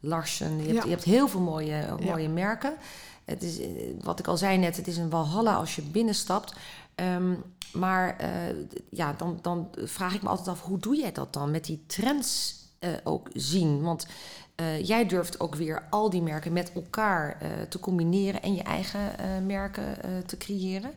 Larsen. 0.00 0.56
Je, 0.56 0.66
ja. 0.66 0.72
hebt, 0.72 0.84
je 0.84 0.90
hebt 0.90 1.04
heel 1.04 1.28
veel 1.28 1.40
mooie, 1.40 1.96
mooie 2.04 2.22
ja. 2.22 2.28
merken. 2.28 2.74
Het 3.28 3.42
is, 3.42 3.60
eh, 3.60 3.66
wat 4.02 4.18
ik 4.18 4.26
al 4.26 4.36
zei 4.36 4.58
net, 4.58 4.76
het 4.76 4.86
is 4.86 4.96
een 4.96 5.10
walhalla 5.10 5.54
als 5.54 5.76
je 5.76 5.82
binnenstapt. 5.82 6.54
Um, 6.94 7.42
maar 7.72 8.16
uh, 8.20 8.28
ja, 8.90 9.14
dan, 9.16 9.38
dan 9.42 9.68
vraag 9.74 10.14
ik 10.14 10.22
me 10.22 10.28
altijd 10.28 10.48
af, 10.48 10.62
hoe 10.62 10.78
doe 10.78 10.96
jij 10.96 11.12
dat 11.12 11.32
dan? 11.32 11.50
Met 11.50 11.64
die 11.64 11.84
trends 11.86 12.54
uh, 12.80 12.90
ook 13.04 13.28
zien. 13.32 13.82
Want 13.82 14.06
uh, 14.60 14.84
jij 14.86 15.06
durft 15.06 15.40
ook 15.40 15.54
weer 15.54 15.82
al 15.90 16.10
die 16.10 16.22
merken 16.22 16.52
met 16.52 16.72
elkaar 16.72 17.38
te 17.68 17.80
combineren 17.80 18.42
en 18.42 18.54
je 18.54 18.62
eigen 18.62 19.00
merken 19.46 19.96
te 20.26 20.36
creëren. 20.36 20.90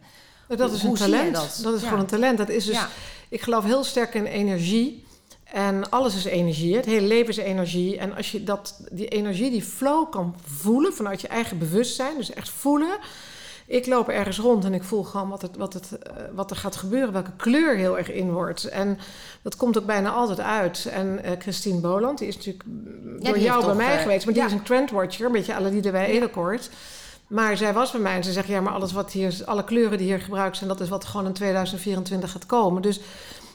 Dat 0.47 0.73
is 0.73 0.81
hoe, 0.81 0.91
een 0.91 0.97
talent. 0.97 1.33
Dat? 1.33 1.59
dat? 1.63 1.73
is 1.73 1.81
ja. 1.81 1.87
gewoon 1.87 2.03
een 2.03 2.09
talent. 2.09 2.37
Dat 2.37 2.49
is 2.49 2.65
dus, 2.65 2.75
ja. 2.75 2.89
ik 3.29 3.41
geloof 3.41 3.63
heel 3.63 3.83
sterk 3.83 4.13
in 4.13 4.25
energie. 4.25 5.05
En 5.51 5.89
alles 5.89 6.15
is 6.15 6.25
energie. 6.25 6.75
Het 6.75 6.85
hele 6.85 7.07
leven 7.07 7.29
is 7.29 7.37
energie. 7.37 7.97
En 7.97 8.15
als 8.15 8.31
je 8.31 8.43
dat, 8.43 8.81
die 8.91 9.07
energie, 9.07 9.51
die 9.51 9.63
flow 9.63 10.11
kan 10.11 10.35
voelen 10.45 10.93
vanuit 10.93 11.21
je 11.21 11.27
eigen 11.27 11.57
bewustzijn, 11.57 12.17
dus 12.17 12.33
echt 12.33 12.49
voelen. 12.49 12.97
Ik 13.65 13.87
loop 13.87 14.09
ergens 14.09 14.37
rond 14.37 14.65
en 14.65 14.73
ik 14.73 14.83
voel 14.83 15.03
gewoon 15.03 15.29
wat, 15.29 15.41
het, 15.41 15.57
wat, 15.57 15.73
het, 15.73 15.91
uh, 15.91 16.23
wat 16.33 16.51
er 16.51 16.55
gaat 16.55 16.75
gebeuren, 16.75 17.13
welke 17.13 17.35
kleur 17.37 17.75
heel 17.75 17.97
erg 17.97 18.11
in 18.11 18.31
wordt. 18.31 18.63
En 18.63 18.99
dat 19.41 19.55
komt 19.55 19.77
ook 19.77 19.85
bijna 19.85 20.09
altijd 20.09 20.39
uit. 20.39 20.85
En 20.85 21.19
uh, 21.25 21.31
Christine 21.39 21.79
Boland, 21.79 22.17
die 22.17 22.27
is 22.27 22.35
natuurlijk 22.35 22.65
ja, 23.19 23.29
door 23.29 23.39
jou 23.39 23.65
bij 23.65 23.75
mij 23.75 23.95
uh, 23.95 24.01
geweest, 24.01 24.25
maar 24.25 24.33
die 24.33 24.43
is 24.43 24.51
een 24.51 24.63
trendwatcher, 24.63 25.25
een 25.25 25.31
beetje 25.31 25.81
die 25.81 25.91
wij 25.91 26.05
Edelkort. 26.05 26.69
Maar 27.27 27.57
zij 27.57 27.73
was 27.73 27.91
bij 27.91 28.01
mij 28.01 28.15
en 28.15 28.23
ze 28.23 28.31
zegt: 28.31 28.47
Ja, 28.47 28.61
maar 28.61 28.73
alles 28.73 28.91
wat 28.91 29.11
hier, 29.11 29.41
alle 29.45 29.63
kleuren 29.63 29.97
die 29.97 30.07
hier 30.07 30.19
gebruikt 30.19 30.57
zijn, 30.57 30.69
dat 30.69 30.81
is 30.81 30.89
wat 30.89 31.05
gewoon 31.05 31.25
in 31.25 31.33
2024 31.33 32.31
gaat 32.31 32.45
komen. 32.45 32.81
Dus 32.81 32.99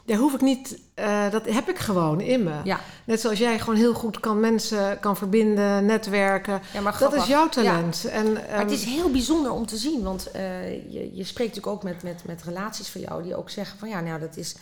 daar 0.06 0.16
hoef 0.18 0.34
ik 0.34 0.40
niet, 0.40 0.78
uh, 0.98 1.30
dat 1.30 1.46
heb 1.46 1.68
ik 1.68 1.78
gewoon 1.78 2.20
in 2.20 2.42
me. 2.42 2.54
Ja. 2.64 2.80
Net 3.04 3.20
zoals 3.20 3.38
jij 3.38 3.58
gewoon 3.58 3.76
heel 3.76 3.94
goed 3.94 4.20
kan 4.20 4.40
mensen 4.40 5.00
kan 5.00 5.16
verbinden, 5.16 5.84
netwerken. 5.84 6.60
Ja, 6.72 6.80
maar 6.80 6.98
dat 6.98 7.14
is 7.14 7.26
jouw 7.26 7.48
talent. 7.48 8.00
Ja. 8.02 8.08
En, 8.08 8.26
um, 8.26 8.32
maar 8.32 8.58
het 8.58 8.70
is 8.70 8.84
heel 8.84 9.10
bijzonder 9.10 9.52
om 9.52 9.66
te 9.66 9.76
zien, 9.76 10.02
want 10.02 10.28
uh, 10.36 10.70
je, 10.92 11.16
je 11.16 11.24
spreekt 11.24 11.54
natuurlijk 11.54 11.66
ook 11.66 11.82
met, 11.82 12.02
met, 12.02 12.24
met 12.24 12.42
relaties 12.42 12.88
van 12.88 13.00
jou 13.00 13.22
die 13.22 13.36
ook 13.36 13.50
zeggen 13.50 13.78
van 13.78 13.88
ja, 13.88 14.00
nou 14.00 14.20
dat 14.20 14.36
is, 14.36 14.56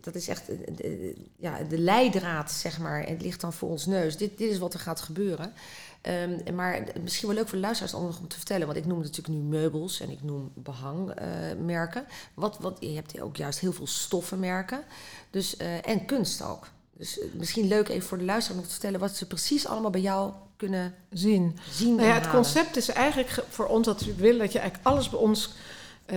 dat 0.00 0.14
is 0.14 0.28
echt 0.28 0.46
de, 0.46 1.14
ja, 1.36 1.58
de 1.68 1.78
leidraad, 1.78 2.50
zeg 2.50 2.78
maar. 2.78 3.04
En 3.04 3.12
het 3.12 3.22
ligt 3.22 3.40
dan 3.40 3.52
voor 3.52 3.68
ons 3.68 3.86
neus. 3.86 4.16
Dit, 4.16 4.38
dit 4.38 4.50
is 4.50 4.58
wat 4.58 4.74
er 4.74 4.80
gaat 4.80 5.00
gebeuren. 5.00 5.52
Um, 6.06 6.54
maar 6.54 6.82
misschien 7.02 7.28
wel 7.28 7.36
leuk 7.36 7.48
voor 7.48 7.58
de 7.58 7.64
luisteraars 7.64 7.94
om, 7.94 8.28
te 8.28 8.36
vertellen, 8.36 8.66
want 8.66 8.78
ik 8.78 8.86
noem 8.86 8.98
natuurlijk 9.00 9.28
nu 9.28 9.40
meubels 9.40 10.00
en 10.00 10.10
ik 10.10 10.22
noem 10.22 10.50
behangmerken. 10.54 12.02
Uh, 12.02 12.14
wat, 12.34 12.58
wat, 12.60 12.76
je 12.80 12.94
hebt 12.94 13.20
ook 13.20 13.36
juist 13.36 13.58
heel 13.58 13.72
veel 13.72 13.86
stoffenmerken 13.86 14.82
dus, 15.30 15.56
uh, 15.60 15.88
en 15.88 16.04
kunst 16.04 16.42
ook. 16.42 16.68
Dus 16.96 17.18
eh, 17.18 17.26
misschien 17.32 17.68
leuk 17.68 17.88
even 17.88 18.08
voor 18.08 18.18
de 18.18 18.24
luisteraar 18.24 18.58
om 18.58 18.64
te 18.64 18.70
vertellen 18.70 19.00
wat 19.00 19.16
ze 19.16 19.26
precies 19.26 19.66
allemaal 19.66 19.90
bij 19.90 20.00
jou 20.00 20.32
kunnen 20.56 20.94
Zien. 21.10 21.58
zien. 21.70 21.94
Nou 21.94 22.08
ja, 22.08 22.14
het 22.14 22.30
concept 22.30 22.76
is 22.76 22.88
eigenlijk 22.88 23.28
ge- 23.28 23.44
voor 23.48 23.66
ons 23.66 23.86
dat 23.86 24.00
we 24.00 24.14
willen 24.14 24.38
dat 24.38 24.52
je 24.52 24.58
eigenlijk 24.58 24.88
alles 24.88 25.10
bij 25.10 25.18
ons. 25.18 25.50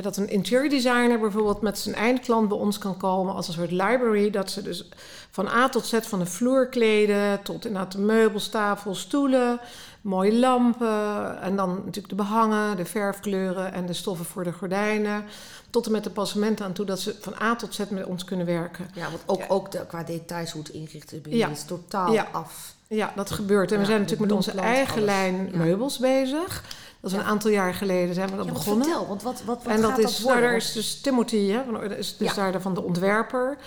Dat 0.02 0.18
een 0.18 0.30
interior 0.30 0.70
designer 0.70 1.20
bijvoorbeeld 1.20 1.62
met 1.62 1.80
zijn 1.80 1.96
eindklant 1.96 2.48
bij 2.50 2.58
ons 2.58 2.78
kan 2.78 2.98
komen 2.98 3.34
als 3.36 3.48
een 3.48 3.54
soort 3.54 3.72
library. 3.72 4.30
Dat 4.30 4.52
ze 4.52 4.62
dus 4.62 4.90
van 5.32 5.48
A 5.48 5.70
tot 5.70 5.86
Z 5.86 5.94
van 6.02 6.20
de 6.20 6.26
vloerkleden 6.26 7.42
tot 7.44 7.66
inderdaad 7.66 7.92
de 7.92 8.00
meubels, 8.00 8.50
tafels, 8.50 9.00
stoelen, 9.00 9.60
mooie 10.02 10.34
lampen. 10.40 11.42
En 11.42 11.56
dan 11.56 11.70
natuurlijk 11.70 12.10
de 12.10 12.16
behangen, 12.16 12.78
de 12.78 12.86
verfkleuren 12.86 13.74
en 13.74 13.86
de 13.86 13.94
stoffen 13.94 14.26
voor 14.26 14.44
de 14.44 14.52
gordijnen. 14.54 15.24
Tot 15.70 15.86
en 15.86 15.92
met 15.92 16.04
de 16.04 16.10
passementen 16.10 16.66
aan 16.66 16.74
toe 16.74 16.86
dat 16.86 17.00
ze 17.00 17.16
van 17.22 17.34
A 17.42 17.56
tot 17.56 17.74
Z 17.76 17.80
met 17.90 18.06
ons 18.06 18.24
kunnen 18.24 18.46
werken. 18.46 18.88
Ja, 18.94 19.10
want 19.10 19.22
ook, 19.26 19.40
Ja. 19.40 19.46
ook 19.48 19.72
de, 19.72 19.86
qua 19.88 20.04
details 20.04 20.52
hoe 20.52 20.62
het 20.64 20.72
ingericht 20.72 21.14
is, 21.14 21.20
Ja. 21.26 21.50
is 21.50 21.64
totaal 21.64 22.14
Ja. 22.14 22.28
af. 22.32 22.74
Ja, 22.88 23.12
dat 23.16 23.32
gebeurt. 23.32 23.72
En 23.72 23.80
we 23.80 23.86
zijn 23.86 24.00
natuurlijk 24.02 24.30
met 24.30 24.38
onze 24.38 24.52
eigen 24.52 24.94
alles. 24.94 25.06
lijn 25.06 25.50
meubels 25.54 25.98
bezig. 25.98 26.64
Dat 27.06 27.14
is 27.14 27.20
een 27.20 27.32
aantal 27.32 27.52
jaar 27.52 27.74
geleden 27.74 28.16
zijn 28.16 28.30
we 28.30 28.36
dat 28.36 28.48
begonnen. 28.48 28.86
vertel, 28.86 29.08
want 29.08 29.22
wat, 29.22 29.44
wat, 29.46 29.64
wat 29.64 29.74
en 29.74 29.82
dat 29.82 29.98
is, 29.98 30.18
dat 30.18 30.28
nou, 30.28 30.42
daar 30.42 30.56
is 30.56 30.72
dus 30.72 31.02
Timothy, 31.02 31.48
hè, 31.48 31.64
van, 31.64 31.92
is 31.92 32.18
dus 32.18 32.34
daar 32.34 32.62
van 32.62 32.74
de 32.74 32.84
ontwerper. 32.84 33.58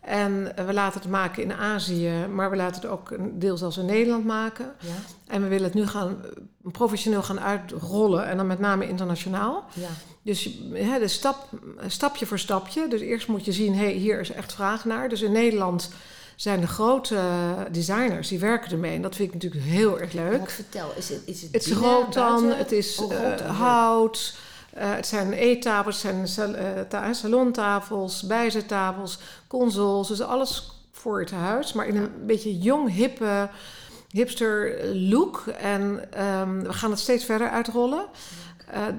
En 0.00 0.56
eh, 0.56 0.66
we 0.66 0.72
laten 0.72 1.00
het 1.00 1.10
maken 1.10 1.42
in 1.42 1.52
Azië, 1.52 2.26
maar 2.30 2.50
we 2.50 2.56
laten 2.56 2.82
het 2.82 2.90
ook 2.90 3.10
een 3.10 3.38
deel 3.38 3.56
zelfs 3.56 3.76
in 3.76 3.86
Nederland 3.86 4.24
maken. 4.24 4.72
Ja, 4.78 4.88
En 5.26 5.42
we 5.42 5.48
willen 5.48 5.64
het 5.64 5.74
nu 5.74 5.86
gaan 5.86 6.16
eh, 6.22 6.72
professioneel 6.72 7.22
gaan 7.22 7.40
uitrollen 7.40 8.26
en 8.26 8.36
dan 8.36 8.46
met 8.46 8.58
name 8.58 8.88
internationaal. 8.88 9.64
ja. 9.74 9.88
Dus 10.22 10.58
hè, 10.72 10.98
de 10.98 11.08
stap, 11.08 11.48
stapje 11.86 12.26
voor 12.26 12.38
stapje. 12.38 12.88
Dus 12.88 13.00
eerst 13.00 13.28
moet 13.28 13.44
je 13.44 13.52
zien, 13.52 13.74
hé, 13.74 13.84
hey, 13.84 13.92
hier 13.92 14.20
is 14.20 14.30
echt 14.30 14.52
vraag 14.52 14.84
naar. 14.84 15.08
Dus 15.08 15.22
in 15.22 15.32
Nederland 15.32 15.90
zijn 16.36 16.60
de 16.60 16.66
grote 16.66 17.20
designers, 17.70 18.28
die 18.28 18.38
werken 18.38 18.70
ermee. 18.70 18.94
En 18.94 19.02
dat 19.02 19.14
vind 19.16 19.28
ik 19.28 19.34
natuurlijk 19.42 19.64
heel 19.64 20.00
erg 20.00 20.12
leuk. 20.12 20.50
Vertel, 20.50 20.92
is 20.96 21.08
het, 21.08 21.22
is 21.24 21.42
het 21.42 21.52
Het 21.52 21.66
is 21.66 21.72
rotan, 21.72 22.44
het 22.50 22.72
is 22.72 22.98
Oh, 22.98 23.12
eh, 23.12 23.30
rotan, 23.30 23.46
hout, 23.54 24.36
eh, 24.74 24.94
het 24.94 25.06
zijn 25.06 25.32
eettafels, 25.32 26.02
het 26.02 26.12
zijn 26.12 26.28
sal- 26.28 26.54
eh, 26.54 26.80
ta- 26.88 27.12
salontafels, 27.12 28.22
bijzettafels, 28.22 29.18
consoles. 29.46 30.08
Dus 30.08 30.20
alles 30.20 30.70
voor 30.92 31.20
het 31.20 31.30
huis, 31.30 31.72
maar 31.72 31.86
in 31.86 31.96
een 31.96 32.10
beetje 32.26 32.58
jong, 32.58 32.92
hippe, 32.92 33.48
hipster 34.10 34.84
look. 34.94 35.44
En 35.60 36.12
ehm, 36.12 36.60
we 36.62 36.72
gaan 36.72 36.90
het 36.90 37.00
steeds 37.00 37.24
verder 37.24 37.48
uitrollen. 37.50 38.04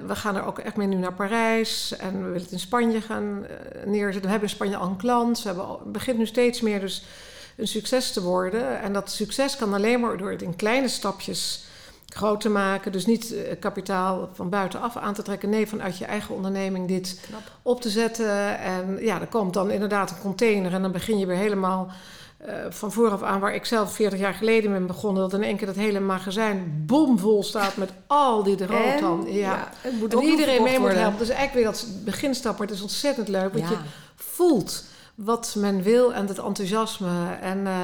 We 0.06 0.16
gaan 0.16 0.36
er 0.36 0.44
ook 0.44 0.58
echt 0.58 0.76
mee 0.76 0.86
nu 0.86 0.96
naar 0.96 1.12
Parijs 1.14 1.96
en 1.96 2.12
we 2.18 2.24
willen 2.24 2.42
het 2.42 2.50
in 2.52 2.58
Spanje 2.58 3.00
gaan 3.00 3.46
neerzetten. 3.84 4.22
We 4.22 4.28
hebben 4.30 4.48
in 4.48 4.54
Spanje 4.54 4.76
al 4.76 4.88
een 4.88 4.96
klant. 4.96 5.38
We 5.42 5.46
hebben 5.48 5.66
al, 5.66 5.78
het 5.82 5.92
begint 5.92 6.18
nu 6.18 6.26
steeds 6.26 6.60
meer 6.60 6.80
dus 6.80 7.04
een 7.58 7.68
succes 7.68 8.12
te 8.12 8.22
worden. 8.22 8.80
En 8.80 8.92
dat 8.92 9.10
succes 9.10 9.56
kan 9.56 9.74
alleen 9.74 10.00
maar 10.00 10.16
door 10.16 10.30
het 10.30 10.42
in 10.42 10.56
kleine 10.56 10.88
stapjes 10.88 11.64
groot 12.06 12.40
te 12.40 12.48
maken. 12.48 12.92
Dus 12.92 13.06
niet 13.06 13.34
eh, 13.34 13.58
kapitaal 13.60 14.28
van 14.32 14.48
buitenaf 14.48 14.96
aan 14.96 15.14
te 15.14 15.22
trekken. 15.22 15.48
Nee, 15.50 15.66
vanuit 15.68 15.98
je 15.98 16.04
eigen 16.04 16.34
onderneming 16.34 16.88
dit 16.88 17.20
Knap. 17.28 17.40
op 17.62 17.80
te 17.80 17.90
zetten. 17.90 18.58
En 18.58 18.98
ja, 19.00 19.20
er 19.20 19.26
komt 19.26 19.54
dan 19.54 19.70
inderdaad 19.70 20.10
een 20.10 20.18
container. 20.20 20.72
En 20.72 20.82
dan 20.82 20.92
begin 20.92 21.18
je 21.18 21.26
weer 21.26 21.36
helemaal 21.36 21.88
eh, 22.38 22.54
van 22.68 22.92
vooraf 22.92 23.22
aan... 23.22 23.40
waar 23.40 23.54
ik 23.54 23.64
zelf 23.64 23.92
40 23.92 24.18
jaar 24.18 24.34
geleden 24.34 24.72
ben 24.72 24.86
begonnen... 24.86 25.22
dat 25.22 25.32
in 25.40 25.42
één 25.46 25.56
keer 25.56 25.66
dat 25.66 25.76
hele 25.76 26.00
magazijn 26.00 26.82
bomvol 26.86 27.42
staat 27.42 27.76
met 27.76 27.90
al 28.06 28.42
die 28.42 28.66
rotan. 28.66 29.26
En, 29.26 29.32
Ja. 29.34 29.68
het 29.80 29.98
moet 30.00 30.12
En 30.12 30.18
ook 30.18 30.24
iedereen 30.24 30.62
mee 30.62 30.78
moet 30.78 30.92
helpen. 30.92 31.18
Dus 31.18 31.28
eigenlijk 31.28 31.54
weer 31.54 31.64
dat 31.64 31.86
beginstap, 32.04 32.58
maar 32.58 32.66
het 32.66 32.76
is 32.76 32.82
ontzettend 32.82 33.28
leuk. 33.28 33.52
Want 33.52 33.64
Ja. 33.64 33.70
je 33.70 33.76
voelt 34.16 34.84
wat 35.24 35.54
men 35.58 35.82
wil 35.82 36.14
en 36.14 36.26
het 36.26 36.38
enthousiasme. 36.38 37.34
En 37.40 37.66
eh, 37.66 37.76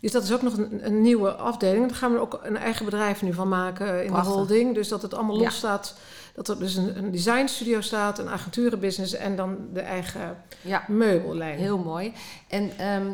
dus 0.00 0.12
dat 0.12 0.22
is 0.22 0.32
ook 0.32 0.42
nog 0.42 0.56
een, 0.56 0.86
een 0.86 1.00
nieuwe 1.02 1.30
afdeling. 1.32 1.86
Daar 1.88 1.96
gaan 1.96 2.12
we 2.12 2.18
ook 2.18 2.40
een 2.42 2.56
eigen 2.56 2.84
bedrijf 2.84 3.22
nu 3.22 3.32
van 3.32 3.48
maken 3.48 4.00
in 4.04 4.10
Prachtig. 4.10 4.32
de 4.32 4.38
holding. 4.38 4.74
Dus 4.74 4.88
dat 4.88 5.02
het 5.02 5.14
allemaal 5.14 5.36
Ja. 5.38 5.42
los 5.44 5.56
staat. 5.56 5.94
Dat 6.34 6.48
er 6.48 6.58
dus 6.58 6.74
een, 6.76 6.98
een 6.98 7.10
designstudio 7.10 7.80
staat, 7.80 8.18
een 8.18 8.28
agenturenbusiness 8.28 9.14
en 9.14 9.36
dan 9.36 9.56
de 9.72 9.80
eigen 9.80 10.36
Ja, 10.60 10.84
meubellijn. 10.88 11.58
heel 11.58 11.78
mooi. 11.78 12.12
En 12.48 12.70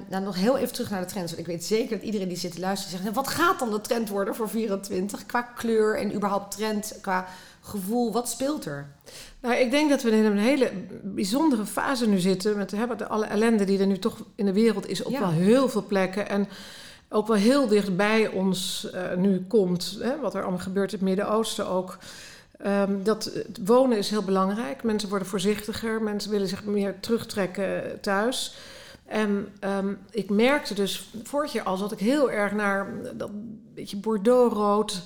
nou, 0.09 0.23
nog 0.25 0.37
heel 0.37 0.57
even 0.59 0.73
terug 0.75 0.91
naar 0.91 1.01
de 1.01 1.07
trends. 1.07 1.33
Want 1.35 1.47
ik 1.47 1.53
weet 1.55 1.65
zeker 1.65 1.97
dat 1.97 2.07
iedereen 2.07 2.29
die 2.29 2.37
zit 2.37 2.53
te 2.55 2.61
luisteren 2.61 2.91
zegt... 2.91 3.03
"Nou, 3.03 3.15
wat 3.15 3.29
gaat 3.29 3.59
dan 3.59 3.71
de 3.71 3.81
trend 3.81 4.09
worden 4.09 4.35
voor 4.35 4.49
24? 4.49 5.27
Qua 5.27 5.43
kleur 5.43 5.99
en 5.99 6.15
überhaupt 6.15 6.57
trend, 6.57 6.99
qua 7.01 7.27
gevoel. 7.65 8.13
Wat 8.13 8.29
speelt 8.29 8.65
er? 8.65 8.95
Nou, 9.41 9.55
ik 9.55 9.71
denk 9.71 9.91
dat 9.91 10.03
we 10.03 10.11
in 10.11 10.25
een 10.25 10.39
hele 10.39 10.71
bijzondere 11.03 11.67
fase 11.67 12.09
nu 12.09 12.19
zitten. 12.19 12.57
Met 12.57 12.71
hè, 12.71 12.87
met 12.87 13.09
alle 13.09 13.25
ellende 13.27 13.65
die 13.65 13.79
er 13.79 13.87
nu 13.87 13.99
toch 13.99 14.25
in 14.35 14.47
de 14.47 14.53
wereld 14.53 14.89
is 14.89 15.03
op 15.03 15.13
Ja. 15.13 15.21
wel 15.21 15.31
heel 15.31 15.69
veel 15.69 15.85
plekken. 15.87 16.29
En 16.29 16.49
ook 17.09 17.27
wel 17.27 17.37
heel 17.37 17.67
dichtbij 17.69 18.29
ons 18.29 18.91
eh, 18.91 19.15
nu 19.17 19.45
komt. 19.49 19.99
Hè, 20.01 20.21
wat 20.21 20.35
er 20.35 20.43
allemaal 20.43 20.61
gebeurt 20.61 20.93
in 20.93 20.99
het 20.99 21.09
Midden-Oosten 21.09 21.69
ook. 21.69 21.99
Ehm, 22.59 23.03
dat 23.03 23.31
wonen 23.65 23.99
is 23.99 24.11
heel 24.11 24.23
belangrijk. 24.25 24.83
Mensen 24.83 25.09
worden 25.09 25.29
voorzichtiger. 25.29 26.03
Mensen 26.03 26.31
willen 26.31 26.49
zich 26.49 26.65
meer 26.65 27.01
terugtrekken 27.01 28.01
thuis. 28.01 28.57
En 29.07 29.49
ehm, 29.61 29.95
ik 30.11 30.31
merkte 30.31 30.75
dus 30.75 31.11
vorig 31.23 31.53
jaar 31.53 31.65
al 31.65 31.79
dat 31.79 31.93
ik 31.93 31.99
heel 31.99 32.31
erg 32.31 32.53
naar 32.53 32.87
dat 33.15 33.31
beetje 33.75 33.97
bordeauxrood 33.97 35.03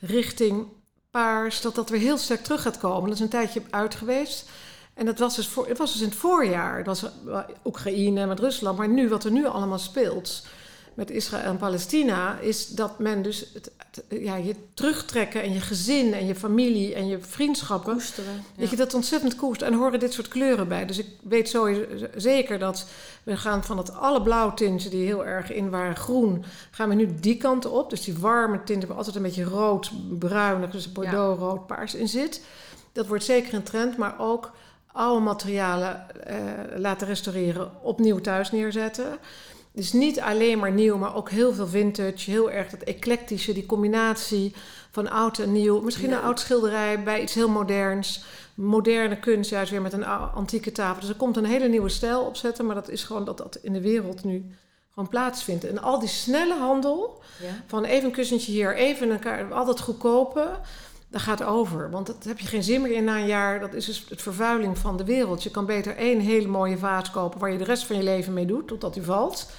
richting 0.00 0.66
paars, 1.10 1.60
dat 1.60 1.74
dat 1.74 1.88
weer 1.88 2.00
heel 2.00 2.18
sterk 2.18 2.42
terug 2.42 2.62
gaat 2.62 2.78
komen. 2.78 3.08
Dat 3.08 3.18
is 3.18 3.24
een 3.24 3.28
tijdje 3.28 3.62
uit 3.70 3.94
geweest. 3.94 4.48
En 4.94 5.06
dat 5.06 5.18
was 5.18 5.36
dus, 5.36 5.48
voor, 5.48 5.68
het 5.68 5.78
was 5.78 5.92
dus 5.92 6.00
in 6.00 6.08
het 6.08 6.16
voorjaar. 6.16 6.76
Het 6.76 6.86
was 6.86 7.04
wel 7.24 7.44
Oekraïne 7.64 8.26
met 8.26 8.38
Rusland. 8.38 8.78
Maar 8.78 8.88
nu, 8.88 9.08
wat 9.08 9.24
er 9.24 9.30
nu 9.30 9.46
allemaal 9.46 9.78
speelt 9.78 10.46
met 11.00 11.10
Israël 11.10 11.44
en 11.44 11.56
Palestina... 11.56 12.38
is 12.38 12.66
dat 12.68 12.98
men 12.98 13.22
dus 13.22 13.44
het, 13.54 13.70
het- 13.76 14.20
ja, 14.22 14.36
je 14.36 14.54
terugtrekken 14.74 15.42
en 15.42 15.52
je 15.52 15.60
gezin 15.60 16.14
en 16.14 16.26
je 16.26 16.34
familie 16.34 16.94
en 16.94 17.06
je 17.08 17.18
vriendschappen... 17.20 17.92
Koesteren. 17.92 18.44
Dat 18.56 18.70
je 18.70 18.76
dat 18.76 18.94
ontzettend 18.94 19.36
koest. 19.36 19.62
En 19.62 19.74
horen 19.74 20.00
dit 20.00 20.12
soort 20.12 20.28
kleuren 20.28 20.68
bij. 20.68 20.86
Dus 20.86 20.98
ik 20.98 21.06
weet 21.22 21.48
sowieso 21.48 21.86
zeker 22.16 22.58
dat 22.58 22.86
we 23.22 23.36
gaan 23.36 23.64
van 23.64 23.78
het 23.78 23.94
alle 23.94 24.22
blauw 24.22 24.54
tintje 24.54 24.88
die 24.88 25.04
heel 25.06 25.26
erg 25.26 25.52
in 25.52 25.70
waren 25.70 25.96
groen, 25.96 26.44
gaan 26.70 26.88
we 26.88 26.94
nu 26.94 27.14
die 27.20 27.36
kant 27.36 27.66
op. 27.66 27.90
Dus 27.90 28.04
die 28.04 28.18
warme 28.18 28.62
tinten 28.64 28.88
waar 28.88 28.96
altijd 28.96 29.16
een 29.16 29.22
beetje 29.22 29.44
rood, 29.44 29.90
bruinig, 30.18 30.70
dus 30.70 30.92
bordeaux, 30.92 31.38
rood, 31.40 31.66
paars 31.66 31.94
in 31.94 32.08
zit. 32.08 32.44
Dat 32.92 33.06
wordt 33.06 33.24
zeker 33.24 33.54
een 33.54 33.62
trend, 33.62 33.96
maar 33.96 34.14
ook 34.18 34.50
oude 34.92 35.24
materialen 35.24 36.24
eh, 36.26 36.36
laten 36.76 37.06
restaureren, 37.06 37.70
opnieuw 37.82 38.18
thuis 38.20 38.50
neerzetten. 38.50 39.18
Dus 39.72 39.92
niet 39.92 40.20
alleen 40.20 40.58
maar 40.58 40.72
nieuw, 40.72 40.96
maar 40.96 41.14
ook 41.16 41.30
heel 41.30 41.52
veel 41.52 41.66
vintage. 41.66 42.30
Heel 42.30 42.50
erg 42.50 42.70
dat 42.70 42.80
eclectische, 42.82 43.52
die 43.52 43.66
combinatie 43.66 44.54
van 44.90 45.10
oud 45.10 45.38
en 45.38 45.52
nieuw. 45.52 45.80
Misschien 45.80 46.08
Ja. 46.10 46.16
een 46.16 46.22
oud 46.22 46.40
schilderij 46.40 47.02
bij 47.02 47.22
iets 47.22 47.34
heel 47.34 47.48
moderns. 47.48 48.24
Moderne 48.54 49.18
kunst 49.18 49.50
juist 49.50 49.70
weer 49.70 49.82
met 49.82 49.92
een 49.92 50.04
antieke 50.06 50.72
tafel. 50.72 51.00
Dus 51.00 51.08
er 51.10 51.16
komt 51.16 51.36
een 51.36 51.44
hele 51.44 51.68
nieuwe 51.68 51.88
stijl 51.88 52.20
opzetten. 52.20 52.66
Maar 52.66 52.74
dat 52.74 52.88
is 52.88 53.04
gewoon 53.04 53.24
dat 53.24 53.38
dat 53.38 53.58
in 53.62 53.72
de 53.72 53.80
wereld 53.80 54.24
nu 54.24 54.44
gewoon 54.94 55.08
plaatsvindt. 55.08 55.64
En 55.64 55.82
al 55.82 55.98
die 55.98 56.08
snelle 56.08 56.54
handel, 56.58 57.22
Ja. 57.42 57.48
van 57.66 57.84
even 57.84 58.04
een 58.04 58.12
kussentje 58.14 58.52
hier, 58.52 58.76
even 58.76 59.10
een 59.10 59.18
kaart, 59.18 59.52
al 59.52 59.64
dat 59.64 59.80
goedkope... 59.80 60.50
Dat 61.10 61.20
gaat 61.20 61.42
over, 61.42 61.90
want 61.90 62.06
dat 62.06 62.24
heb 62.24 62.38
je 62.38 62.46
geen 62.46 62.62
zin 62.62 62.82
meer 62.82 62.92
in 62.92 63.04
na 63.04 63.16
een 63.18 63.26
jaar. 63.26 63.60
Dat 63.60 63.74
is 63.74 63.84
dus 63.86 64.06
het 64.08 64.22
vervuiling 64.22 64.78
van 64.78 64.96
de 64.96 65.04
wereld. 65.04 65.42
Je 65.42 65.50
kan 65.50 65.66
beter 65.66 65.96
één 65.96 66.20
hele 66.20 66.46
mooie 66.48 66.78
vaas 66.78 67.10
kopen 67.10 67.40
waar 67.40 67.52
je 67.52 67.58
de 67.58 67.64
rest 67.64 67.84
van 67.86 67.96
je 67.96 68.02
leven 68.02 68.32
mee 68.32 68.46
doet, 68.46 68.68
totdat 68.68 68.94
die 68.94 69.02
valt. 69.02 69.50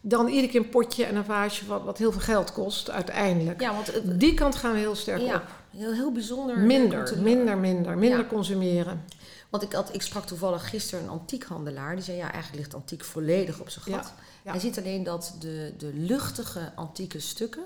Dan 0.00 0.28
iedere 0.28 0.48
keer 0.48 0.60
een 0.60 0.68
potje 0.68 1.04
en 1.04 1.16
een 1.16 1.24
vaasje 1.24 1.66
wat, 1.66 1.82
wat 1.84 1.98
heel 1.98 2.12
veel 2.12 2.20
geld 2.20 2.52
kost 2.52 2.90
uiteindelijk. 2.90 3.60
ja, 3.60 3.74
want 3.74 3.86
het, 3.86 4.20
Die 4.20 4.34
kant 4.34 4.54
gaan 4.54 4.72
we 4.72 4.78
heel 4.78 4.94
sterk 4.94 5.20
ja, 5.20 5.34
op. 5.36 5.42
heel, 5.80 5.92
heel 5.92 6.12
bijzonder. 6.12 6.58
Minder, 6.58 7.18
minder, 7.22 7.58
minder. 7.58 7.98
Minder 7.98 8.18
Ja. 8.18 8.24
consumeren. 8.24 9.04
Want 9.50 9.62
ik, 9.64 9.72
had, 9.72 9.94
ik 9.94 10.02
sprak 10.02 10.24
toevallig 10.26 10.68
gisteren 10.68 11.04
een 11.04 11.10
antiekhandelaar. 11.10 11.94
Die 11.94 12.04
zei, 12.04 12.16
ja, 12.16 12.32
eigenlijk 12.32 12.54
ligt 12.62 12.74
antiek 12.74 13.04
volledig 13.04 13.60
op 13.60 13.68
zijn 13.68 13.84
gat. 13.84 13.94
Ja, 14.16 14.22
ja. 14.44 14.50
Hij 14.50 14.60
ziet 14.60 14.78
alleen 14.78 15.02
dat 15.02 15.36
de, 15.40 15.72
de 15.78 15.90
luchtige 15.94 16.72
antieke 16.74 17.20
stukken... 17.20 17.62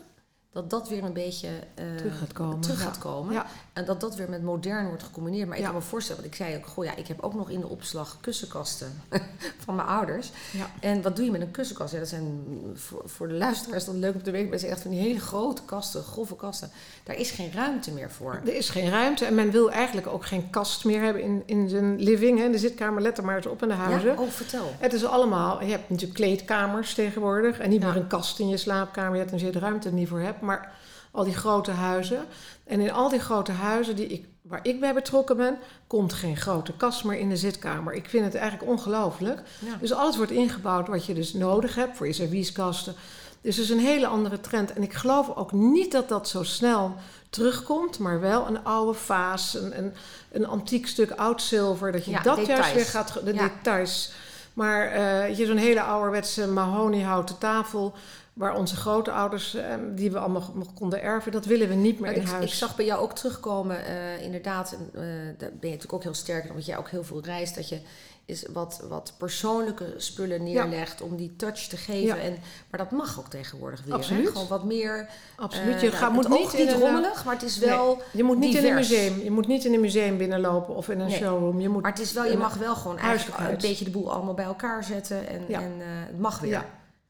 dat 0.57 0.71
dat 0.71 0.89
weer 0.89 1.05
een 1.05 1.13
beetje 1.13 1.49
eh, 1.75 1.95
Terug 1.97 2.19
gaat 2.19 2.33
komen, 2.33 2.61
terug 2.61 2.79
ja. 2.79 2.85
gaat 2.85 2.99
komen. 2.99 3.33
Ja. 3.33 3.47
En 3.76 3.85
dat 3.85 4.00
dat 4.00 4.14
weer 4.16 4.28
met 4.30 4.42
modern 4.42 4.87
wordt 4.88 5.02
gecombineerd. 5.02 5.47
Maar 5.49 5.56
ik 5.56 5.62
Ja. 5.62 5.68
kan 5.71 5.78
me 5.78 5.85
voorstellen, 5.85 6.23
want 6.23 6.35
ik 6.35 6.38
zei 6.40 6.56
ook... 6.56 6.66
Goh, 6.66 6.85
ja, 6.85 6.97
ik 6.97 7.06
heb 7.06 7.21
ook 7.21 7.35
nog 7.35 7.50
in 7.50 7.61
de 7.61 7.68
opslag 7.68 8.18
kussenkasten 8.21 9.02
van 9.64 9.75
mijn 9.75 9.88
ouders. 9.88 10.30
Ja. 10.52 10.71
En 10.80 11.02
wat 11.02 11.16
doe 11.16 11.25
je 11.25 11.30
met 11.30 11.40
een 11.40 11.50
kussenkast? 11.50 11.92
Ja, 11.92 11.99
dat 11.99 12.09
zijn 12.09 12.45
voor, 12.75 13.02
voor 13.04 13.28
de 13.28 13.35
luisteraars 13.35 13.85
dat 13.85 13.95
leuk 13.95 14.14
om 14.14 14.23
te 14.23 14.30
weten. 14.30 14.49
Maar 14.49 14.59
zijn 14.59 14.73
echt 14.73 14.80
van 14.83 14.90
die 14.90 15.00
hele 15.00 15.21
grote 15.21 15.62
kasten, 15.64 16.02
grove 16.02 16.37
kasten. 16.37 16.71
Daar 17.04 17.16
is 17.16 17.30
geen 17.30 17.52
ruimte 17.52 17.90
meer 17.90 18.11
voor. 18.11 18.40
Er 18.47 18.54
is 18.56 18.68
geen 18.71 18.90
ruimte 18.90 19.25
en 19.25 19.35
men 19.35 19.50
wil 19.50 19.71
eigenlijk 19.71 20.06
ook 20.06 20.26
geen 20.26 20.50
kast 20.50 20.85
meer 20.85 21.02
hebben 21.02 21.23
in, 21.23 21.42
in 21.47 21.68
zijn 21.68 22.02
living. 22.02 22.38
Hè. 22.38 22.50
De 22.50 22.59
zitkamer, 22.59 23.02
let 23.02 23.18
er 23.18 23.25
maar 23.25 23.37
eens 23.37 23.47
op 23.47 23.62
in 23.62 23.68
de 23.68 23.75
huizen. 23.75 24.11
Ja? 24.12 24.21
Oh, 24.21 24.28
vertel. 24.30 24.73
Het 24.78 24.92
is 24.92 25.04
allemaal, 25.04 25.62
je 25.62 25.71
hebt 25.71 25.88
natuurlijk 25.90 26.18
kleedkamers 26.18 26.95
tegenwoordig. 26.95 27.59
En 27.59 27.71
niet 27.71 27.83
meer 27.83 27.97
een 27.97 28.06
kast 28.06 28.38
in 28.38 28.49
je 28.49 28.56
slaapkamer, 28.56 29.12
je 29.12 29.18
hebt 29.21 29.33
een 29.33 29.38
zit 29.38 29.56
ruimte 29.56 29.88
er 29.88 29.95
niet 29.95 30.09
voor 30.09 30.21
hebt. 30.21 30.40
Maar 30.40 30.73
al 31.16 31.25
die 31.25 31.35
grote 31.35 31.70
huizen. 31.70 32.25
En 32.64 32.80
in 32.80 32.92
al 32.92 33.08
die 33.08 33.20
grote 33.20 33.52
huizen, 33.52 33.96
die 33.96 34.06
ik 34.06 34.25
waar 34.42 34.61
ik 34.62 34.80
bij 34.80 34.94
betrokken 34.94 35.37
ben, 35.37 35.58
komt 35.87 36.12
geen 36.12 36.37
grote 36.37 36.73
kast 36.73 37.04
meer 37.04 37.18
in 37.18 37.28
de 37.28 37.37
zitkamer. 37.37 37.94
Ik 37.94 38.08
vind 38.08 38.25
het 38.25 38.35
eigenlijk 38.35 38.70
ongelooflijk. 38.70 39.42
Ja. 39.58 39.75
Dus 39.80 39.92
alles 39.92 40.16
wordt 40.16 40.32
ingebouwd 40.32 40.88
wat 40.88 41.06
je 41.06 41.14
dus 41.14 41.32
nodig 41.35 41.75
hebt 41.75 41.96
voor 41.96 42.06
je 42.06 42.12
servieskasten. 42.12 42.94
Dus 43.40 43.56
het 43.56 43.64
is 43.64 43.70
een 43.70 43.78
hele 43.78 44.06
andere 44.06 44.40
trend. 44.40 44.73
En 44.73 44.82
ik 44.82 44.92
geloof 44.94 45.37
ook 45.37 45.52
niet 45.52 45.92
dat 45.92 46.08
dat 46.08 46.28
zo 46.28 46.42
snel 46.42 46.94
terugkomt, 47.30 47.99
maar 47.99 48.20
wel 48.20 48.46
een 48.46 48.64
oude 48.64 48.99
vaas, 48.99 49.54
een, 49.54 49.78
een, 49.78 49.92
een 50.32 50.46
antiek 50.46 50.87
stuk 50.87 51.11
oud 51.11 51.42
zilver, 51.42 51.92
dat 51.92 52.04
je 52.04 52.11
Ja, 52.11 52.20
dat 52.23 52.37
details. 52.37 52.58
juist 52.61 52.75
weer 52.75 52.85
gaat, 52.85 53.20
de 53.25 53.35
Ja. 53.35 53.42
details. 53.49 54.12
Maar 54.52 54.87
eh, 54.87 55.37
je 55.38 55.46
zo'n 55.46 55.56
hele 55.56 55.82
ouderwetse 55.82 56.46
mahoniehouten 56.49 57.38
tafel, 57.38 57.94
waar 58.37 58.57
onze 58.57 58.76
grootouders, 58.76 59.55
eh, 59.55 59.75
die 59.95 60.11
we 60.11 60.19
allemaal 60.19 60.50
nog 60.55 60.75
konden 60.75 61.02
erven, 61.02 61.33
dat 61.33 61.45
willen 61.45 61.69
we 61.69 61.75
niet 61.75 62.00
meer 62.00 62.11
Maar 62.11 62.19
in 62.21 62.26
ik, 62.26 62.28
huis. 62.28 62.45
ik 62.45 62.52
zag 62.59 62.76
bij 62.76 62.85
jou 62.85 63.00
ook 63.02 63.12
terugkomen, 63.14 63.85
eh, 63.87 64.23
inderdaad, 64.23 64.73
en, 64.73 64.90
eh, 64.95 65.00
daar 65.38 65.50
ben 65.50 65.50
je 65.61 65.66
natuurlijk 65.66 65.93
ook 65.93 66.02
heel 66.02 66.14
sterk 66.14 66.49
omdat 66.50 66.66
jij 66.66 66.76
ook 66.78 66.90
heel 66.90 67.05
veel 67.05 67.25
reist, 67.25 67.55
dat 67.55 67.69
je 67.69 67.81
is 68.25 68.47
wat, 68.52 68.85
wat 68.88 69.14
persoonlijke 69.19 69.95
spullen 69.97 70.43
neerlegt 70.43 71.00
om 71.02 71.16
die 71.16 71.37
touch 71.37 71.59
te 71.61 71.76
geven. 71.76 72.16
Ja. 72.16 72.23
En, 72.23 72.38
maar 72.71 72.81
dat 72.81 72.90
mag 72.90 73.19
ook 73.19 73.28
tegenwoordig 73.28 73.83
weer. 73.85 73.95
Absoluut. 73.95 74.25
Hè? 74.25 74.31
Gewoon 74.33 74.49
wat 74.49 74.64
meer. 74.64 75.09
Absoluut. 75.37 75.75
eh, 75.75 75.81
Je 75.81 75.87
nou, 75.88 75.99
gaat, 75.99 76.12
moet 76.12 76.28
niet 76.28 76.59
niet 76.59 76.73
rommelig, 76.73 77.25
maar 77.25 77.35
het 77.35 77.43
is 77.43 77.59
wel. 77.59 77.95
Nee, 77.95 78.05
je 78.12 78.23
moet 78.25 78.38
niet 78.38 78.55
in 78.55 78.64
een 78.64 78.75
museum. 78.75 79.23
Je 79.23 79.31
moet 79.31 79.47
niet 79.47 79.64
in 79.64 79.75
een 79.75 79.81
museum 79.81 80.16
binnenlopen 80.16 80.75
of 80.76 80.88
in 80.88 81.00
een 81.00 81.07
Nee. 81.07 81.16
showroom. 81.16 81.61
Je 81.61 81.69
moet 81.69 81.83
Maar 81.83 81.90
het 81.90 82.00
is 82.00 82.12
wel, 82.12 82.25
je 82.25 82.37
mag 82.37 82.55
wel 82.55 82.75
gewoon 82.75 82.99
eigenlijk 82.99 83.40
een 83.50 83.57
beetje 83.61 83.85
de 83.85 83.90
boel 83.90 84.12
allemaal 84.12 84.35
bij 84.35 84.45
elkaar 84.45 84.85
zetten. 84.85 85.28
En, 85.28 85.45
Ja. 85.49 85.61
en 85.61 85.73
het 85.81 86.19
mag 86.19 86.40
weer. 86.40 86.64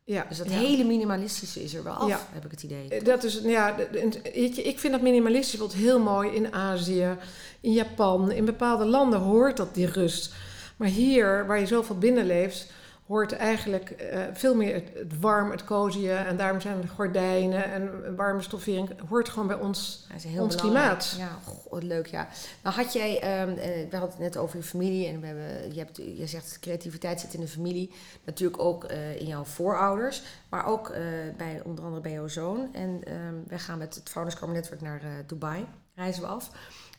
Ja. 0.09 0.27
Dus 0.29 0.39
dat 0.39 0.51
ja. 0.51 0.59
hele 0.59 0.85
minimalistische 0.85 1.63
is 1.63 1.75
er 1.75 1.83
wel 1.83 1.93
af, 1.93 2.09
Ja. 2.09 2.21
heb 2.33 2.45
ik 2.45 2.51
het 2.51 2.63
idee. 2.63 2.89
Eh, 2.89 3.05
Dat 3.05 3.25
is, 3.25 3.41
ja, 3.43 3.77
ik 4.55 4.79
vind 4.79 4.93
dat 4.93 5.03
minimalistisch 5.03 5.59
wordt 5.59 5.75
heel 5.75 6.01
mooi 6.01 6.31
in 6.31 6.53
Azië, 6.53 7.17
in 7.61 7.73
Japan. 7.73 8.31
In 8.31 8.45
bepaalde 8.45 8.85
landen 8.85 9.19
hoort 9.21 9.57
dat 9.57 9.75
die 9.75 9.87
rust. 9.87 10.35
Maar 10.77 10.89
hier, 10.89 11.47
waar 11.47 11.61
je 11.61 11.67
zoveel 11.67 11.99
binnenleeft, 11.99 12.67
hoort 13.07 13.33
eigenlijk 13.33 13.91
eh, 13.91 14.23
veel 14.33 14.55
meer 14.55 14.75
het, 14.75 14.91
het 14.95 15.21
warm, 15.21 15.51
het 15.51 15.65
cozy. 15.65 16.09
En 16.09 16.37
daarom 16.37 16.61
zijn 16.61 16.81
de 16.81 16.89
gordijnen 16.89 17.65
en 17.65 18.17
warme 18.17 18.43
stoffering. 18.43 18.91
hoort 19.09 19.29
gewoon 19.29 19.47
bij 19.49 19.57
ons. 19.57 20.07
Ja, 20.09 20.15
is 20.15 20.25
heel 20.25 20.43
ons 20.43 20.57
belangrijk. 20.57 20.99
klimaat. 20.99 21.15
Ja, 21.19 21.39
goh, 21.45 21.73
wat 21.73 21.83
leuk, 21.83 22.07
ja. 22.07 22.29
Nou 22.63 22.77
had 22.77 22.93
jij, 22.93 23.21
eh, 23.21 23.45
we 23.91 23.97
hadden 23.97 24.11
het 24.11 24.19
net 24.19 24.37
over 24.37 24.57
je 24.57 24.63
familie 24.63 25.07
en 25.07 25.21
we 25.21 25.27
hebben, 25.27 25.75
je, 25.75 25.79
hebt, 25.79 25.97
je 25.97 26.27
zegt 26.27 26.59
creativiteit 26.61 27.21
zit 27.21 27.35
in 27.35 27.41
de 27.41 27.49
familie. 27.49 27.91
Natuurlijk 28.25 28.63
ook 28.63 28.85
eh, 28.85 29.21
in 29.21 29.27
jouw 29.27 29.45
voorouders, 29.45 30.23
maar 30.49 30.67
ook 30.67 30.89
eh, 30.89 31.03
bij, 31.37 31.61
onder 31.65 31.85
andere 31.85 32.03
bij 32.03 32.13
jouw 32.13 32.29
zoon. 32.29 32.75
En 32.75 33.01
ehm 33.05 33.35
wij 33.47 33.59
gaan 33.59 33.79
met 33.79 33.95
het 33.95 34.09
Founders 34.09 34.39
Core 34.39 34.53
Network 34.53 34.81
naar 34.81 35.03
eh, 35.03 35.09
Dubai, 35.27 35.67
reizen 35.95 36.23
we 36.23 36.29
af. 36.29 36.51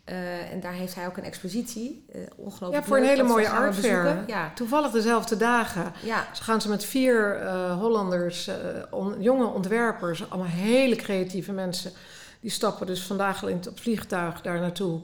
Eh, 0.07 0.51
en 0.51 0.59
daar 0.59 0.73
heeft 0.73 0.95
hij 0.95 1.07
ook 1.07 1.17
een 1.17 1.23
expositie. 1.23 2.05
eh 2.13 2.19
ongelooflijk 2.35 2.73
Ja, 2.83 2.87
voor 2.87 2.97
een 2.97 3.03
leuk, 3.03 3.11
hele 3.15 3.27
mooie 3.27 3.49
art 3.49 3.75
fair. 3.75 4.23
Ja, 4.27 4.51
Toevallig 4.55 4.91
dezelfde 4.91 5.37
dagen. 5.37 5.93
ja, 6.03 6.27
Ze 6.33 6.43
gaan 6.43 6.61
ze 6.61 6.69
met 6.69 6.85
vier 6.85 7.35
eh, 7.35 7.77
Hollanders, 7.79 8.49
on- 8.91 9.15
jonge 9.21 9.45
ontwerpers, 9.45 10.29
allemaal 10.29 10.51
hele 10.51 10.95
creatieve 10.95 11.51
mensen. 11.51 11.91
Die 12.39 12.51
stappen 12.51 12.87
dus 12.87 13.01
vandaag 13.03 13.41
al 13.43 13.49
in 13.49 13.55
het 13.57 13.69
vliegtuig 13.75 14.41
daar 14.41 14.59
naartoe. 14.59 15.01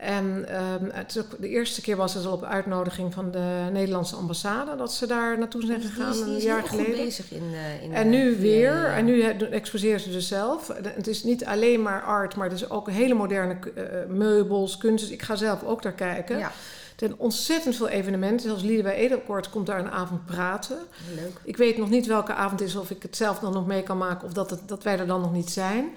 En 0.00 0.48
ehm, 0.48 0.84
het 0.92 1.24
de 1.38 1.48
eerste 1.48 1.80
keer 1.80 1.96
was 1.96 2.14
het 2.14 2.26
al 2.26 2.32
op 2.32 2.44
uitnodiging 2.44 3.14
van 3.14 3.30
de 3.30 3.68
Nederlandse 3.72 4.16
ambassade 4.16 4.76
dat 4.76 4.92
ze 4.92 5.06
daar 5.06 5.38
naartoe 5.38 5.66
zijn 5.66 5.80
die 5.80 5.88
gegaan 5.88 6.10
is, 6.10 6.24
die 6.24 6.34
een 6.34 6.40
jaar 6.40 6.62
geleden. 6.62 6.96
bezig 6.96 7.32
in, 7.32 7.50
eh, 7.52 7.82
in 7.82 7.92
En 7.94 8.04
eh, 8.04 8.10
nu 8.10 8.34
VA, 8.34 8.40
weer, 8.40 8.72
ja. 8.72 8.96
en 8.96 9.04
nu 9.04 9.22
exposeert 9.22 10.02
ze 10.02 10.10
dus 10.10 10.28
zelf. 10.28 10.68
Het 10.82 11.06
is 11.06 11.24
niet 11.24 11.44
alleen 11.44 11.82
maar 11.82 12.02
art, 12.02 12.36
maar 12.36 12.48
het 12.48 12.60
is 12.60 12.70
ook 12.70 12.90
hele 12.90 13.14
moderne 13.14 13.56
eh, 13.74 13.84
meubels, 14.08 14.76
kunst. 14.76 15.04
Dus 15.04 15.12
ik 15.12 15.22
ga 15.22 15.36
zelf 15.36 15.62
ook 15.62 15.82
daar 15.82 15.92
kijken. 15.92 16.38
Ja, 16.38 16.46
Er 16.46 17.06
zijn 17.06 17.14
ontzettend 17.16 17.76
veel 17.76 17.88
evenementen. 17.88 18.46
Zelfs 18.46 18.62
Lieden 18.62 18.84
bij 18.84 18.94
Edelkort 18.96 19.50
komt 19.50 19.66
daar 19.66 19.78
een 19.78 19.90
avond 19.90 20.26
praten. 20.26 20.78
leuk. 21.14 21.40
Ik 21.44 21.56
weet 21.56 21.78
nog 21.78 21.90
niet 21.90 22.06
welke 22.06 22.34
avond 22.34 22.60
is, 22.60 22.76
of 22.76 22.90
ik 22.90 23.02
het 23.02 23.16
zelf 23.16 23.38
dan 23.38 23.52
nog 23.52 23.66
mee 23.66 23.82
kan 23.82 23.98
maken, 23.98 24.26
of 24.26 24.32
dat, 24.32 24.50
het, 24.50 24.60
dat 24.66 24.82
wij 24.82 24.98
er 24.98 25.06
dan 25.06 25.20
nog 25.20 25.32
niet 25.32 25.50
zijn. 25.50 25.96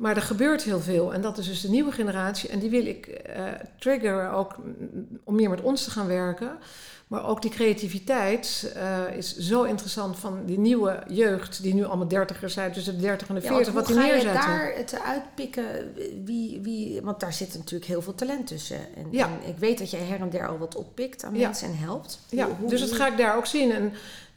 Maar 0.00 0.16
er 0.16 0.22
gebeurt 0.22 0.62
heel 0.62 0.80
veel. 0.80 1.12
En 1.14 1.20
dat 1.20 1.38
is 1.38 1.46
dus 1.46 1.60
de 1.60 1.68
nieuwe 1.70 1.92
generatie. 1.92 2.48
En 2.48 2.58
die 2.58 2.70
wil 2.70 2.86
ik 2.86 3.06
eh 3.06 3.42
triggeren 3.78 4.30
ook 4.32 4.56
mm, 4.58 5.06
om 5.24 5.34
meer 5.34 5.50
met 5.50 5.60
ons 5.60 5.84
te 5.84 5.90
gaan 5.90 6.06
werken. 6.06 6.58
Maar 7.06 7.26
ook 7.26 7.42
die 7.42 7.50
creativiteit 7.50 8.72
eh, 8.76 9.16
is 9.16 9.36
zo 9.36 9.62
interessant 9.62 10.18
van 10.18 10.44
die 10.46 10.58
nieuwe 10.58 11.02
jeugd, 11.08 11.62
die 11.62 11.74
nu 11.74 11.84
allemaal 11.84 12.08
dertigers 12.08 12.52
zijn, 12.54 12.72
tussen 12.72 12.94
de 12.94 13.00
30 13.00 13.28
en 13.28 13.34
de 13.34 13.40
Ja, 13.40 13.46
40, 13.48 13.72
want 13.72 13.86
wat 13.86 13.96
hoe 13.96 14.04
die 14.04 14.12
ga 14.12 14.18
je 14.18 14.24
neerzetten. 14.24 14.50
daar 14.50 14.72
het 14.76 15.00
uitpikken? 15.04 15.64
Wie, 16.24 16.60
wie, 16.62 17.00
want 17.02 17.20
daar 17.20 17.32
zit 17.32 17.54
natuurlijk 17.54 17.90
heel 17.90 18.02
veel 18.02 18.14
talent 18.14 18.46
tussen. 18.46 18.76
En, 18.96 19.06
Ja. 19.10 19.24
en 19.26 19.48
ik 19.48 19.58
weet 19.58 19.78
dat 19.78 19.90
jij 19.90 20.00
her 20.00 20.20
en 20.20 20.30
der 20.30 20.48
al 20.48 20.58
wat 20.58 20.74
oppikt 20.76 21.24
aan 21.24 21.34
Ja. 21.34 21.46
mensen 21.46 21.68
en 21.68 21.76
helpt. 21.78 22.18
Ja, 22.28 22.48
Hoe- 22.58 22.68
dus 22.68 22.80
dat 22.80 22.92
ga 22.92 23.06
ik 23.06 23.16
daar 23.16 23.36
ook 23.36 23.46
zien. 23.46 23.72
En 23.72 23.92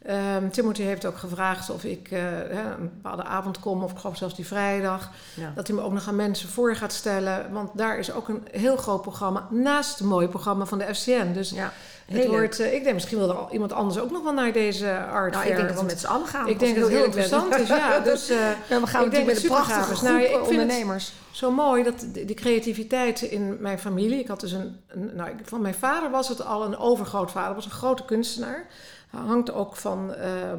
ehm, 0.06 0.48
Timothy 0.50 0.82
heeft 0.82 1.06
ook 1.06 1.16
gevraagd 1.18 1.70
of 1.70 1.84
ik 1.84 2.10
eh, 2.10 2.40
een 2.50 2.90
bepaalde 2.94 3.22
avond 3.24 3.60
kom, 3.60 3.82
of 3.82 3.90
ik 3.92 3.98
geloof 3.98 4.16
zelfs 4.16 4.34
die 4.34 4.46
vrijdag. 4.46 5.10
Ja. 5.34 5.52
Dat 5.54 5.66
hij 5.66 5.76
me 5.76 5.82
ook 5.82 5.92
nog 5.92 6.08
aan 6.08 6.16
mensen 6.16 6.48
voor 6.48 6.76
gaat 6.76 6.92
stellen. 6.92 7.52
Want 7.52 7.70
daar 7.74 7.98
is 7.98 8.12
ook 8.12 8.28
een 8.28 8.46
heel 8.50 8.76
groot 8.76 9.02
programma 9.02 9.46
naast 9.50 9.98
het 9.98 10.08
mooie 10.08 10.28
programma 10.28 10.64
van 10.64 10.78
de 10.78 10.94
FCN. 10.94 11.32
Dus 11.32 11.50
ja, 11.50 11.72
het 12.06 12.26
wordt, 12.26 12.60
eh, 12.60 12.74
ik 12.74 12.82
denk 12.82 12.94
misschien 12.94 13.18
wil 13.18 13.28
er 13.30 13.52
iemand 13.52 13.72
anders 13.72 13.98
ook 13.98 14.10
nog 14.10 14.22
wel 14.22 14.32
naar 14.32 14.52
deze 14.52 14.98
art 15.12 15.32
Nou, 15.32 15.44
fair. 15.44 15.50
ik 15.50 15.56
denk 15.56 15.68
dat 15.68 15.78
we 15.80 15.84
met 15.86 16.00
z'n 16.00 16.06
allen 16.06 16.26
gaan. 16.26 16.48
ik 16.48 16.58
denk 16.58 16.74
dat 16.74 16.84
het 16.84 16.92
heel 16.94 17.04
interessant 17.04 17.54
is. 17.58 17.68
Ja, 17.68 17.98
dus 18.10 18.26
Ja, 18.28 18.80
we 18.80 18.86
gaan 18.86 19.04
natuurlijk 19.04 19.26
met 19.34 19.42
een 19.42 19.48
prachtige 19.48 19.94
groep 19.94 20.08
Nou, 20.08 20.20
ik 20.22 20.26
vind 20.28 20.40
het- 20.40 20.48
ondernemers. 20.48 21.12
zo 21.30 21.50
mooi 21.50 21.82
dat 21.82 22.06
de, 22.12 22.24
die 22.24 22.36
creativiteit 22.36 23.22
in 23.22 23.56
mijn 23.60 23.78
familie. 23.78 24.18
Ik 24.18 24.28
had 24.28 24.40
dus 24.40 24.52
een, 24.52 24.76
een 24.88 25.10
nou, 25.14 25.30
van 25.44 25.60
mijn 25.60 25.74
vader 25.74 26.10
was 26.10 26.28
het 26.28 26.44
al 26.44 26.64
een 26.64 26.76
overgrootvader, 26.76 27.54
was 27.54 27.64
een 27.64 27.70
grote 27.70 28.04
kunstenaar. 28.04 28.66
Hangt 29.14 29.52
ook 29.52 29.76
van 29.76 30.14
ehm, 30.14 30.58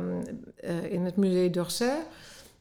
eh, 0.56 0.92
in 0.92 1.06
het 1.06 1.16
Musée 1.16 1.50
d'Orsay 1.50 1.98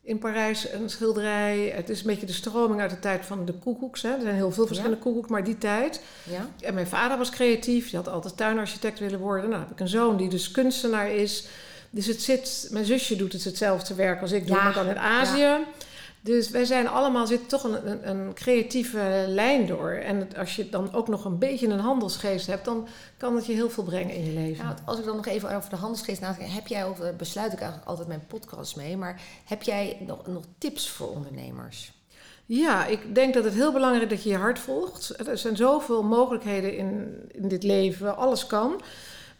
in 0.05 0.19
Parijs 0.19 0.73
een 0.73 0.91
schilderij. 0.91 1.73
Het 1.75 1.89
is 1.89 2.01
een 2.01 2.07
beetje 2.07 2.27
de 2.27 2.33
stroming 2.33 2.81
uit 2.81 2.91
de 2.91 2.99
tijd 2.99 3.27
van 3.27 3.45
de 3.45 3.53
koekoeks. 3.53 4.03
Hè. 4.03 4.11
Er 4.11 4.21
zijn 4.21 4.35
heel 4.35 4.51
veel 4.51 4.67
verschillende 4.67 4.99
koekoeks, 4.99 5.29
maar 5.29 5.45
die 5.45 5.59
tijd. 5.59 6.01
Ja? 6.31 6.49
En 6.61 6.75
mijn 6.75 6.87
vader 6.87 7.19
was 7.19 7.31
creatief, 7.31 7.91
die 7.91 7.99
had 7.99 8.09
altijd 8.09 8.37
tuinarchitect 8.37 8.99
willen 8.99 9.19
worden. 9.19 9.51
Nou 9.51 9.63
heb 9.63 9.71
ik 9.71 9.81
een 9.81 9.89
zoon 9.89 10.17
die 10.17 10.29
dus 10.29 10.51
kunstenaar 10.51 11.11
is. 11.11 11.47
Dus 11.91 12.07
het 12.07 12.23
zit, 12.23 12.69
mijn 12.71 12.85
zusje 12.85 13.17
doet 13.17 13.33
het 13.33 13.45
hetzelfde 13.45 13.95
werk 13.95 14.21
als 14.21 14.33
ik 14.33 14.47
doe, 14.47 14.57
Ja, 14.57 14.63
maar 14.63 14.75
dan 14.75 14.89
in 14.89 14.99
Azië. 14.99 15.57
Dus 16.25 16.51
wij 16.51 16.65
zijn 16.65 16.89
allemaal, 16.89 17.27
zit 17.27 17.49
toch 17.49 17.65
een, 17.65 17.91
een, 17.91 18.09
een 18.09 18.35
creatieve 18.35 19.25
lijn 19.29 19.67
door. 19.67 19.91
En 19.91 20.37
als 20.37 20.57
je 20.57 20.69
dan 20.69 20.93
ook 20.93 21.09
nog 21.09 21.25
een 21.25 21.39
beetje 21.39 21.69
een 21.69 21.79
handelsgeest 21.79 22.47
hebt, 22.47 22.65
dan 22.65 22.89
kan 23.17 23.37
het 23.37 23.47
je 23.47 23.53
heel 23.53 23.71
veel 23.71 23.85
brengen 23.85 24.15
in 24.15 24.25
je 24.25 24.33
leven. 24.33 24.65
Nou, 24.65 24.77
als 24.85 24.99
ik 24.99 25.05
dan 25.05 25.17
nog 25.17 25.27
even 25.27 25.57
over 25.57 25.71
de 25.71 25.77
handelsgeest 25.77 26.21
nadenk, 26.21 26.51
heb 26.51 26.67
jij, 26.67 26.85
of 26.85 27.01
eh, 27.01 27.17
besluit 27.17 27.53
ik 27.53 27.59
eigenlijk 27.59 27.89
altijd 27.89 28.09
mijn 28.09 28.27
podcast 28.27 28.77
mee, 28.77 28.97
maar 28.97 29.21
heb 29.45 29.63
jij 29.63 29.97
nog, 30.07 30.27
nog 30.27 30.43
tips 30.59 30.89
voor 30.89 31.09
ondernemers? 31.09 31.93
Ja, 32.47 32.87
ik 32.87 33.15
denk 33.15 33.35
dat 33.35 33.45
het 33.45 33.55
heel 33.55 33.73
belangrijk 33.73 34.11
is 34.11 34.17
dat 34.17 34.25
je 34.25 34.31
je 34.31 34.37
hart 34.37 34.59
volgt. 34.59 35.29
Er 35.29 35.39
zijn 35.39 35.57
zoveel 35.57 36.03
mogelijkheden 36.03 36.77
in, 36.77 37.15
in 37.33 37.49
dit 37.49 37.63
leven, 37.63 38.17
alles 38.17 38.47
kan. 38.47 38.81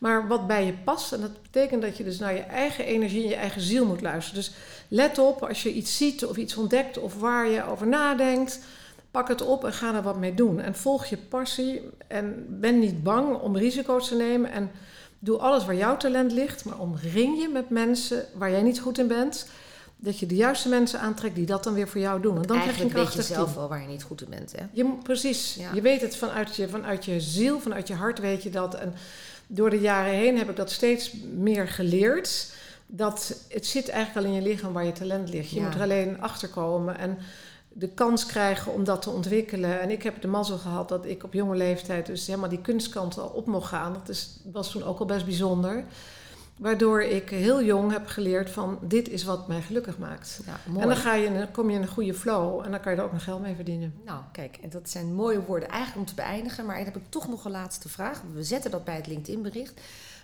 Maar 0.05 0.29
wat 0.29 0.47
bij 0.47 0.67
je 0.67 0.73
past, 0.73 1.13
en 1.13 1.21
dat 1.21 1.43
betekent 1.43 1.83
dat 1.83 1.97
je 1.97 2.05
dus 2.05 2.19
naar 2.19 2.35
je 2.35 2.41
eigen 2.41 2.85
energie 2.85 3.23
en 3.23 3.29
je 3.29 3.35
eigen 3.35 3.61
ziel 3.61 3.87
moet 3.87 4.01
luisteren. 4.01 4.41
Dus 4.41 4.53
let 4.89 5.19
op 5.19 5.45
als 5.45 5.63
je 5.63 5.73
iets 5.73 5.97
ziet 5.97 6.25
of 6.25 6.37
iets 6.37 6.57
ontdekt 6.57 6.99
of 6.99 7.21
waar 7.21 7.49
je 7.49 7.67
over 7.67 7.87
nadenkt. 7.87 8.61
Pak 9.11 9.29
het 9.29 9.43
op 9.43 9.65
en 9.65 9.73
ga 9.73 9.95
er 9.95 10.03
wat 10.03 10.19
mee 10.19 10.35
doen. 10.35 10.61
En 10.61 10.75
volg 10.75 11.07
je 11.07 11.17
passie 11.17 11.83
en 12.07 12.47
ben 12.49 12.79
niet 12.79 13.03
bang 13.03 13.41
om 13.41 13.57
risico's 13.57 14.09
te 14.09 14.15
nemen. 14.15 14.51
En 14.51 14.71
doe 15.19 15.39
alles 15.39 15.65
waar 15.65 15.77
jouw 15.77 15.97
talent 15.97 16.33
ligt, 16.33 16.65
maar 16.65 16.79
omring 16.79 17.41
je 17.41 17.49
met 17.49 17.71
mensen 17.71 18.25
waar 18.35 18.51
jij 18.51 18.63
niet 18.63 18.81
goed 18.81 18.99
in 18.99 19.09
bent. 19.09 19.49
Dat 19.97 20.19
je 20.19 20.27
de 20.27 20.37
juiste 20.37 20.69
mensen 20.69 21.01
aantrekt 21.01 21.35
die 21.35 21.47
dat 21.47 21.65
dan 21.65 21.75
weer 21.75 21.89
voor 21.89 22.01
jou 22.01 22.21
doen. 22.21 22.35
Want 22.35 22.49
dan 22.49 22.61
krijg 22.61 22.77
je 22.77 22.85
een 22.85 22.91
weet 22.91 23.13
je 23.13 23.23
zelf 23.23 23.45
team. 23.45 23.59
wel 23.59 23.69
waar 23.69 23.81
je 23.81 23.89
niet 23.89 24.03
goed 24.03 24.23
in 24.23 24.31
bent, 24.31 24.53
hè? 24.53 24.65
Je, 24.73 24.97
precies. 25.03 25.55
Ja. 25.55 25.71
Je 25.75 25.81
weet 25.81 26.01
het 26.01 26.17
vanuit 26.17 26.57
je, 26.57 26.69
vanuit 26.69 27.05
je 27.05 27.21
ziel, 27.21 27.61
vanuit 27.61 27.89
je 27.89 27.95
hart 27.95 28.19
weet 28.19 28.43
je 28.43 28.51
dat. 28.51 28.75
En 28.75 28.95
door 29.47 29.71
de 29.71 29.81
jaren 29.81 30.13
heen 30.15 30.39
heb 30.39 30.51
ik 30.51 30.57
dat 30.57 30.71
steeds 30.71 31.13
meer 31.35 31.69
geleerd. 31.69 32.53
Dat 32.87 33.37
het 33.49 33.67
zit 33.67 33.89
eigenlijk 33.89 34.27
al 34.27 34.33
in 34.33 34.43
je 34.43 34.49
lichaam 34.49 34.73
waar 34.73 34.85
je 34.85 34.93
talent 34.93 35.29
ligt. 35.29 35.51
Je 35.51 35.57
Ja. 35.57 35.63
moet 35.65 35.75
er 35.75 35.81
alleen 35.81 36.21
achter 36.21 36.49
komen 36.49 36.99
en 36.99 37.19
de 37.73 37.89
kans 37.89 38.27
krijgen 38.27 38.73
om 38.73 38.85
dat 38.85 39.03
te 39.03 39.11
ontwikkelen. 39.11 39.81
En 39.81 39.91
ik 39.91 40.03
heb 40.03 40.21
de 40.23 40.29
mazzel 40.29 40.59
gehad 40.59 40.89
dat 40.89 41.05
ik 41.07 41.25
op 41.25 41.33
jonge 41.33 41.57
leeftijd 41.57 42.07
dus 42.07 42.27
helemaal 42.27 42.49
die 42.49 42.61
kunstkant 42.61 43.19
al 43.19 43.29
op 43.29 43.47
mocht 43.47 43.69
gaan. 43.69 43.93
Dat 43.93 44.09
is, 44.09 44.41
was 44.53 44.71
toen 44.71 44.85
ook 44.85 44.99
al 44.99 45.07
best 45.07 45.25
bijzonder. 45.25 45.85
Waardoor 46.59 47.03
ik 47.03 47.31
heel 47.31 47.63
jong 47.63 47.93
heb 47.93 48.07
geleerd 48.07 48.51
van 48.51 48.79
dit 48.83 49.09
is 49.09 49.25
wat 49.25 49.49
mij 49.49 49.63
gelukkig 49.63 49.99
maakt. 49.99 50.41
Ja, 50.47 50.57
En 50.67 50.73
mooi. 50.73 50.87
dan 50.87 50.97
ga 50.97 51.15
je, 51.15 51.49
kom 51.53 51.71
je 51.71 51.77
in 51.77 51.83
een 51.83 51.89
goede 51.89 52.15
flow 52.15 52.65
en 52.65 52.71
dan 52.71 52.81
kan 52.81 52.93
je 52.93 52.99
er 52.99 53.05
ook 53.05 53.13
nog 53.13 53.25
geld 53.25 53.41
mee 53.43 53.55
verdienen. 53.55 53.95
Nou, 54.05 54.21
kijk, 54.33 54.59
en 54.63 54.69
dat 54.71 54.91
zijn 54.91 55.15
mooie 55.15 55.41
woorden 55.45 55.69
eigenlijk 55.69 56.01
om 56.01 56.07
te 56.17 56.23
beëindigen. 56.23 56.67
Maar 56.67 56.77
dan 56.77 56.85
heb 56.85 56.97
ik 56.97 57.03
toch 57.09 57.29
nog 57.29 57.45
een 57.45 57.51
laatste 57.51 57.89
vraag. 57.89 58.23
We 58.35 58.43
zetten 58.43 58.71
dat 58.71 58.85
bij 58.85 58.95
het 58.97 59.07
LinkedIn-bericht. 59.07 59.81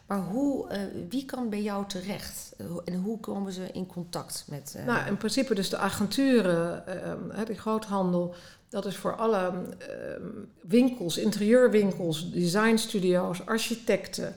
Maar 0.06 0.18
hoe, 0.20 0.68
eh, 0.68 0.80
wie 1.08 1.24
kan 1.24 1.48
bij 1.48 1.62
jou 1.62 1.86
terecht? 1.86 2.52
En 2.84 2.94
hoe 2.94 3.20
komen 3.20 3.52
ze 3.52 3.66
in 3.72 3.86
contact 3.86 4.44
met... 4.48 4.74
eh, 4.76 4.84
Nou, 4.86 5.06
in 5.06 5.16
principe 5.16 5.54
dus 5.54 5.68
de 5.68 5.76
agenturen, 5.76 6.86
ehm, 6.86 7.44
de 7.46 7.54
groothandel, 7.54 8.34
dat 8.68 8.86
is 8.86 8.96
voor 8.96 9.16
alle 9.16 9.52
ehm, 9.78 10.26
winkels, 10.60 11.16
interieurwinkels, 11.18 12.30
designstudio's, 12.32 13.46
architecten. 13.46 14.34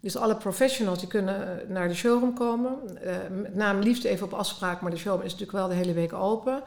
Dus 0.00 0.16
alle 0.16 0.36
professionals 0.36 0.98
die 0.98 1.08
kunnen 1.08 1.60
naar 1.68 1.88
de 1.88 1.94
showroom 1.94 2.34
komen. 2.34 2.98
Eh, 3.02 3.14
met 3.30 3.54
name 3.54 3.82
liefst 3.82 4.04
even 4.04 4.26
op 4.26 4.32
afspraak, 4.32 4.80
maar 4.80 4.90
de 4.90 4.96
showroom 4.96 5.22
is 5.24 5.32
natuurlijk 5.32 5.58
wel 5.58 5.68
de 5.68 5.74
hele 5.74 5.92
week 5.92 6.12
open. 6.12 6.62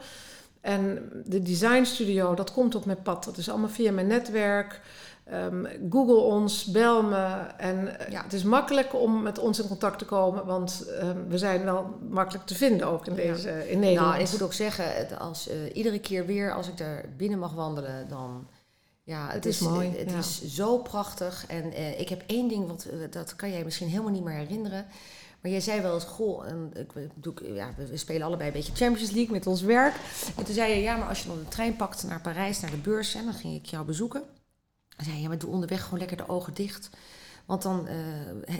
En 0.60 1.10
de 1.24 1.42
designstudio, 1.42 2.34
dat 2.34 2.52
komt 2.52 2.74
op 2.74 2.84
mijn 2.84 3.02
pad. 3.02 3.24
Dat 3.24 3.36
is 3.36 3.50
allemaal 3.50 3.68
via 3.68 3.92
mijn 3.92 4.06
netwerk. 4.06 4.80
Ehm, 5.24 5.64
Google 5.90 6.14
ons, 6.16 6.64
bel 6.64 7.02
me. 7.02 7.26
En 7.56 7.98
eh, 7.98 8.12
Ja. 8.12 8.22
het 8.22 8.32
is 8.32 8.42
makkelijk 8.44 8.94
om 8.94 9.22
met 9.22 9.38
ons 9.38 9.60
in 9.60 9.68
contact 9.68 9.98
te 9.98 10.04
komen, 10.04 10.46
want 10.46 10.86
ehm, 11.00 11.18
we 11.28 11.38
zijn 11.38 11.64
wel 11.64 11.98
makkelijk 12.10 12.46
te 12.46 12.54
vinden 12.54 12.86
ook 12.86 13.06
in, 13.06 13.14
Ja. 13.14 13.32
deze, 13.32 13.70
in 13.70 13.78
Nederland. 13.78 14.10
Nou, 14.12 14.22
ik 14.24 14.30
moet 14.32 14.42
ook 14.42 14.52
zeggen, 14.52 14.84
als, 15.18 15.48
eh, 15.48 15.56
iedere 15.76 15.98
keer 15.98 16.26
weer 16.26 16.54
als 16.54 16.68
ik 16.68 16.76
daar 16.76 17.04
binnen 17.16 17.38
mag 17.38 17.52
wandelen, 17.52 18.08
dan... 18.08 18.46
Ja, 19.04 19.24
het, 19.26 19.34
Het 19.34 19.46
is 19.46 19.58
mooi, 19.58 19.88
Het 19.96 20.10
ja. 20.10 20.18
is 20.18 20.44
zo 20.44 20.78
prachtig. 20.78 21.46
En 21.46 21.72
eh, 21.72 22.00
ik 22.00 22.08
heb 22.08 22.22
één 22.26 22.48
ding, 22.48 22.66
wat, 22.66 22.84
eh, 22.84 22.98
dat 23.10 23.36
kan 23.36 23.50
jij 23.50 23.64
misschien 23.64 23.88
helemaal 23.88 24.12
niet 24.12 24.24
meer 24.24 24.34
herinneren. 24.34 24.86
Maar 25.40 25.50
jij 25.50 25.60
zei 25.60 25.80
wel 25.80 25.94
eens, 25.94 26.04
goh, 26.04 26.46
en 26.46 26.70
ik, 26.74 26.92
bedoel, 26.92 27.54
ja, 27.54 27.74
we, 27.76 27.86
we 27.86 27.96
spelen 27.96 28.26
allebei 28.26 28.48
een 28.48 28.54
beetje 28.54 28.74
Champions 28.74 29.10
League 29.10 29.32
met 29.32 29.46
ons 29.46 29.62
werk. 29.62 29.94
En 30.36 30.44
toen 30.44 30.54
zei 30.54 30.72
je, 30.74 30.80
ja, 30.80 30.96
maar 30.96 31.08
als 31.08 31.22
je 31.22 31.28
dan 31.28 31.38
de 31.38 31.48
trein 31.48 31.76
pakt 31.76 32.04
naar 32.04 32.20
Parijs, 32.20 32.60
naar 32.60 32.70
de 32.70 32.76
beurs, 32.76 33.14
en 33.14 33.24
dan 33.24 33.34
ging 33.34 33.54
ik 33.54 33.66
jou 33.66 33.84
bezoeken. 33.84 34.22
Dan 34.96 35.04
zei 35.04 35.16
je, 35.16 35.22
ja, 35.22 35.28
maar 35.28 35.38
doe 35.38 35.50
onderweg 35.50 35.82
gewoon 35.82 35.98
lekker 35.98 36.16
de 36.16 36.28
ogen 36.28 36.54
dicht. 36.54 36.90
Want 37.46 37.62
dan 37.62 37.86
eh, 37.86 37.96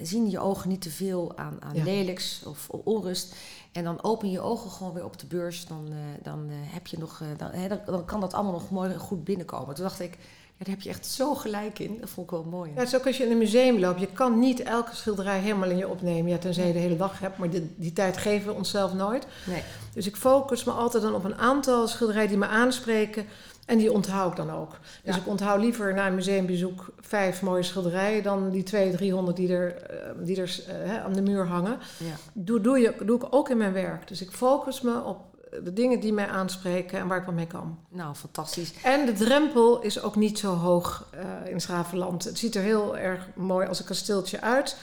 zien 0.03 0.31
je 0.31 0.41
ogen 0.41 0.69
niet 0.69 0.83
te 0.83 0.91
veel 0.91 1.33
aan, 1.37 1.57
aan 1.61 1.75
Ja. 1.75 1.85
lelijks 1.85 2.43
of 2.47 2.69
onrust. 2.71 3.35
En 3.73 3.85
dan 3.85 4.03
open 4.03 4.31
je 4.31 4.41
ogen 4.41 4.71
gewoon 4.71 4.93
weer 4.93 5.05
op 5.05 5.19
de 5.19 5.27
beurs. 5.27 5.67
Dan, 5.67 5.87
eh, 5.89 5.97
dan 6.23 6.47
eh, 6.49 6.55
heb 6.61 6.87
je 6.87 6.99
nog, 6.99 7.23
dan, 7.37 7.51
hè, 7.51 7.69
dan, 7.69 7.81
dan 7.87 8.05
kan 8.05 8.21
dat 8.21 8.35
allemaal 8.35 8.53
nog 8.53 8.71
mooi 8.71 8.93
en 8.93 8.99
goed 8.99 9.25
binnenkomen. 9.25 9.75
Toen 9.75 9.85
dacht 9.85 10.01
ik, 10.01 10.19
ja, 10.57 10.65
daar 10.65 10.75
heb 10.75 10.81
je 10.83 10.89
echt 10.89 11.07
zo 11.07 11.35
gelijk 11.35 11.79
in. 11.79 11.97
Dat 12.01 12.11
vond 12.11 12.27
ik 12.27 12.33
wel 12.33 12.45
mooi. 12.45 12.71
Ja, 12.71 12.79
het 12.79 12.89
is 12.89 12.95
ook 12.97 13.07
als 13.07 13.17
je 13.17 13.25
in 13.25 13.31
een 13.31 13.39
museum 13.39 13.79
loopt. 13.79 14.01
Je 14.01 14.07
kan 14.07 14.39
niet 14.39 14.61
elke 14.61 14.97
schilderij 14.97 15.39
helemaal 15.41 15.71
in 15.71 15.77
je 15.77 15.89
opnemen. 15.89 16.31
Ja, 16.31 16.39
tenzij 16.39 16.67
je 16.67 16.73
de 16.73 16.79
hele 16.79 16.97
dag 16.97 17.19
hebt, 17.19 17.39
maar 17.39 17.51
die, 17.51 17.75
die 17.77 17.93
tijd 17.93 18.17
geven 18.17 18.47
we 18.49 18.55
onszelf 18.55 18.95
nooit. 18.95 19.27
Nee. 19.47 19.63
Dus 19.95 20.07
ik 20.07 20.17
focus 20.17 20.65
me 20.65 20.73
altijd 20.73 21.03
dan 21.03 21.15
op 21.15 21.25
een 21.25 21.35
aantal 21.39 21.89
schilderijen 21.89 22.29
die 22.29 22.39
me 22.39 22.47
aanspreken. 22.47 23.27
En 23.67 23.79
die 23.79 23.93
onthoud 23.93 24.31
ik 24.31 24.37
dan 24.37 24.51
ook. 24.51 24.71
Dus 25.05 25.15
Ja. 25.15 25.21
ik 25.21 25.27
onthoud 25.29 25.61
liever 25.61 25.95
na 25.95 26.07
een 26.07 26.15
museumbezoek 26.15 26.93
vijf 27.01 27.43
mooie 27.43 27.63
schilderijen... 27.63 28.23
dan 28.23 28.51
die 28.51 28.63
twee, 28.63 28.91
driehonderd 28.93 29.37
die 29.37 29.53
er, 29.53 29.77
eh, 29.77 30.11
die 30.19 30.41
er 30.41 30.65
eh, 30.69 30.75
hè, 30.91 31.01
aan 31.03 31.13
de 31.13 31.23
muur 31.23 31.47
hangen. 31.47 31.79
Ja. 31.99 32.15
Doe, 32.33 32.61
doe, 32.61 32.79
je, 32.79 32.95
doe 33.05 33.17
ik 33.17 33.27
ook 33.31 33.49
in 33.51 33.57
mijn 33.57 33.73
werk. 33.73 34.09
Dus 34.09 34.21
ik 34.23 34.31
focus 34.31 34.81
me 34.81 35.03
op 35.03 35.19
de 35.63 35.73
dingen 35.73 36.01
die 36.01 36.13
mij 36.13 36.27
aanspreken 36.29 36.99
en 36.99 37.07
waar 37.09 37.19
ik 37.19 37.25
wat 37.27 37.35
mee 37.35 37.47
kan. 37.47 37.79
Nou, 37.89 38.15
fantastisch. 38.15 38.73
En 38.83 39.07
de 39.07 39.13
drempel 39.13 39.81
is 39.83 40.03
ook 40.03 40.17
niet 40.17 40.39
zo 40.39 40.55
hoog 40.55 41.09
eh 41.11 41.51
in 41.51 41.61
Schravenland. 41.61 42.25
Het 42.25 42.39
ziet 42.39 42.55
er 42.55 42.63
heel 42.63 42.97
erg 42.97 43.29
mooi 43.35 43.67
als 43.69 43.79
een 43.79 43.85
kasteeltje 43.85 44.41
uit. 44.41 44.77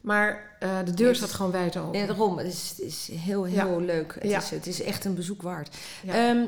Maar 0.00 0.56
de 0.84 0.94
deur 0.94 1.14
staat 1.14 1.32
gewoon 1.32 1.50
wijd 1.52 1.76
open. 1.76 1.98
Ja, 2.00 2.06
daarom. 2.06 2.38
Het 2.38 2.46
is, 2.46 2.68
het 2.76 2.80
is 2.86 3.10
heel, 3.12 3.44
heel 3.44 3.80
leuk. 3.80 4.14
Het, 4.20 4.30
Ja. 4.30 4.38
is, 4.38 4.50
het 4.50 4.66
is 4.66 4.82
echt 4.82 5.04
een 5.04 5.14
bezoek 5.14 5.42
waard. 5.42 5.76
Ja. 6.02 6.12
Ehm, 6.28 6.44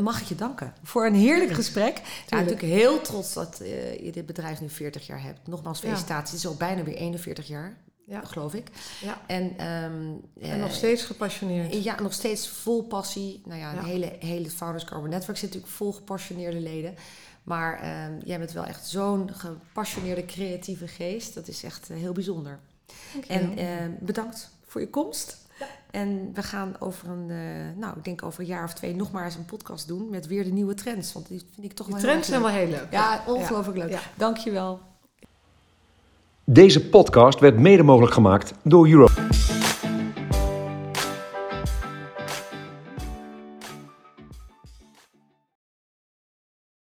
mag 0.00 0.20
ik 0.20 0.26
je 0.26 0.34
danken 0.34 0.74
voor 0.82 1.06
een 1.06 1.14
heerlijk 1.14 1.52
gesprek. 1.52 1.96
Ik 1.96 2.02
ben 2.02 2.04
Tuurlijk. 2.26 2.50
natuurlijk 2.50 2.80
heel 2.80 3.00
trots 3.00 3.32
dat 3.34 3.60
eh, 3.60 4.04
je 4.04 4.12
dit 4.12 4.26
bedrijf 4.26 4.60
nu 4.60 4.68
40 4.68 5.06
jaar 5.06 5.22
hebt. 5.22 5.46
Nogmaals, 5.46 5.78
felicitaties. 5.78 6.30
Het 6.30 6.40
is 6.40 6.46
al 6.46 6.54
bijna 6.54 6.82
weer 6.82 6.94
41 6.96 7.46
jaar, 7.46 7.76
Ja. 8.06 8.20
geloof 8.24 8.54
ik. 8.54 8.68
Ja. 9.02 9.20
En, 9.26 9.58
ehm, 9.58 9.66
En 10.40 10.52
eh, 10.52 10.56
nog 10.56 10.74
steeds 10.74 11.02
gepassioneerd. 11.02 11.84
Ja, 11.84 12.00
nog 12.00 12.12
steeds 12.12 12.48
vol 12.48 12.82
passie. 12.82 13.42
Nou 13.44 13.60
ja, 13.60 13.70
Ja. 13.70 13.76
het 13.76 13.86
hele, 13.86 14.16
hele 14.20 14.50
Founders 14.50 14.84
Carbon 14.84 15.08
Network 15.10 15.38
zit 15.38 15.48
natuurlijk 15.48 15.72
vol 15.74 15.92
gepassioneerde 15.92 16.60
leden. 16.60 16.94
Maar 17.42 17.80
ehm, 17.80 18.12
jij 18.24 18.38
bent 18.38 18.52
wel 18.52 18.64
echt 18.64 18.86
zo'n 18.86 19.30
gepassioneerde 19.34 20.24
creatieve 20.24 20.88
geest. 20.88 21.34
Dat 21.34 21.48
is 21.48 21.62
echt 21.62 21.90
eh, 21.90 21.96
heel 21.96 22.12
bijzonder. 22.12 22.58
En 23.28 23.58
eh, 23.58 23.66
bedankt 24.00 24.50
voor 24.66 24.80
je 24.80 24.90
komst. 24.90 25.45
En 25.90 26.30
we 26.34 26.42
gaan 26.42 26.74
over 26.78 27.08
een, 27.08 27.30
eh, 27.30 27.80
nou, 27.80 27.96
ik 27.96 28.04
denk 28.04 28.22
over 28.22 28.40
een 28.40 28.46
jaar 28.46 28.64
of 28.64 28.72
twee 28.72 28.94
nog 28.94 29.12
maar 29.12 29.24
eens 29.24 29.34
een 29.34 29.44
podcast 29.44 29.88
doen 29.88 30.10
met 30.10 30.26
weer 30.26 30.44
de 30.44 30.52
nieuwe 30.52 30.74
trends. 30.74 31.12
Want 31.12 31.28
die 31.28 31.42
vind 31.54 31.66
ik 31.66 31.72
toch 31.72 31.86
Die 31.86 31.94
wel 31.94 32.04
trends 32.04 32.28
heel 32.28 32.40
zijn 32.40 32.52
wel 32.52 32.60
heel 32.60 32.70
leuk. 32.70 32.86
Ja, 32.90 33.22
ongelooflijk 33.26 33.78
leuk. 33.78 33.90
Ja. 33.90 34.00
Dankjewel. 34.14 34.80
Deze 36.44 36.88
podcast 36.88 37.38
werd 37.38 37.58
mede 37.58 37.82
mogelijk 37.82 38.12
gemaakt 38.14 38.52
door 38.62 38.88
Euro. 38.88 39.06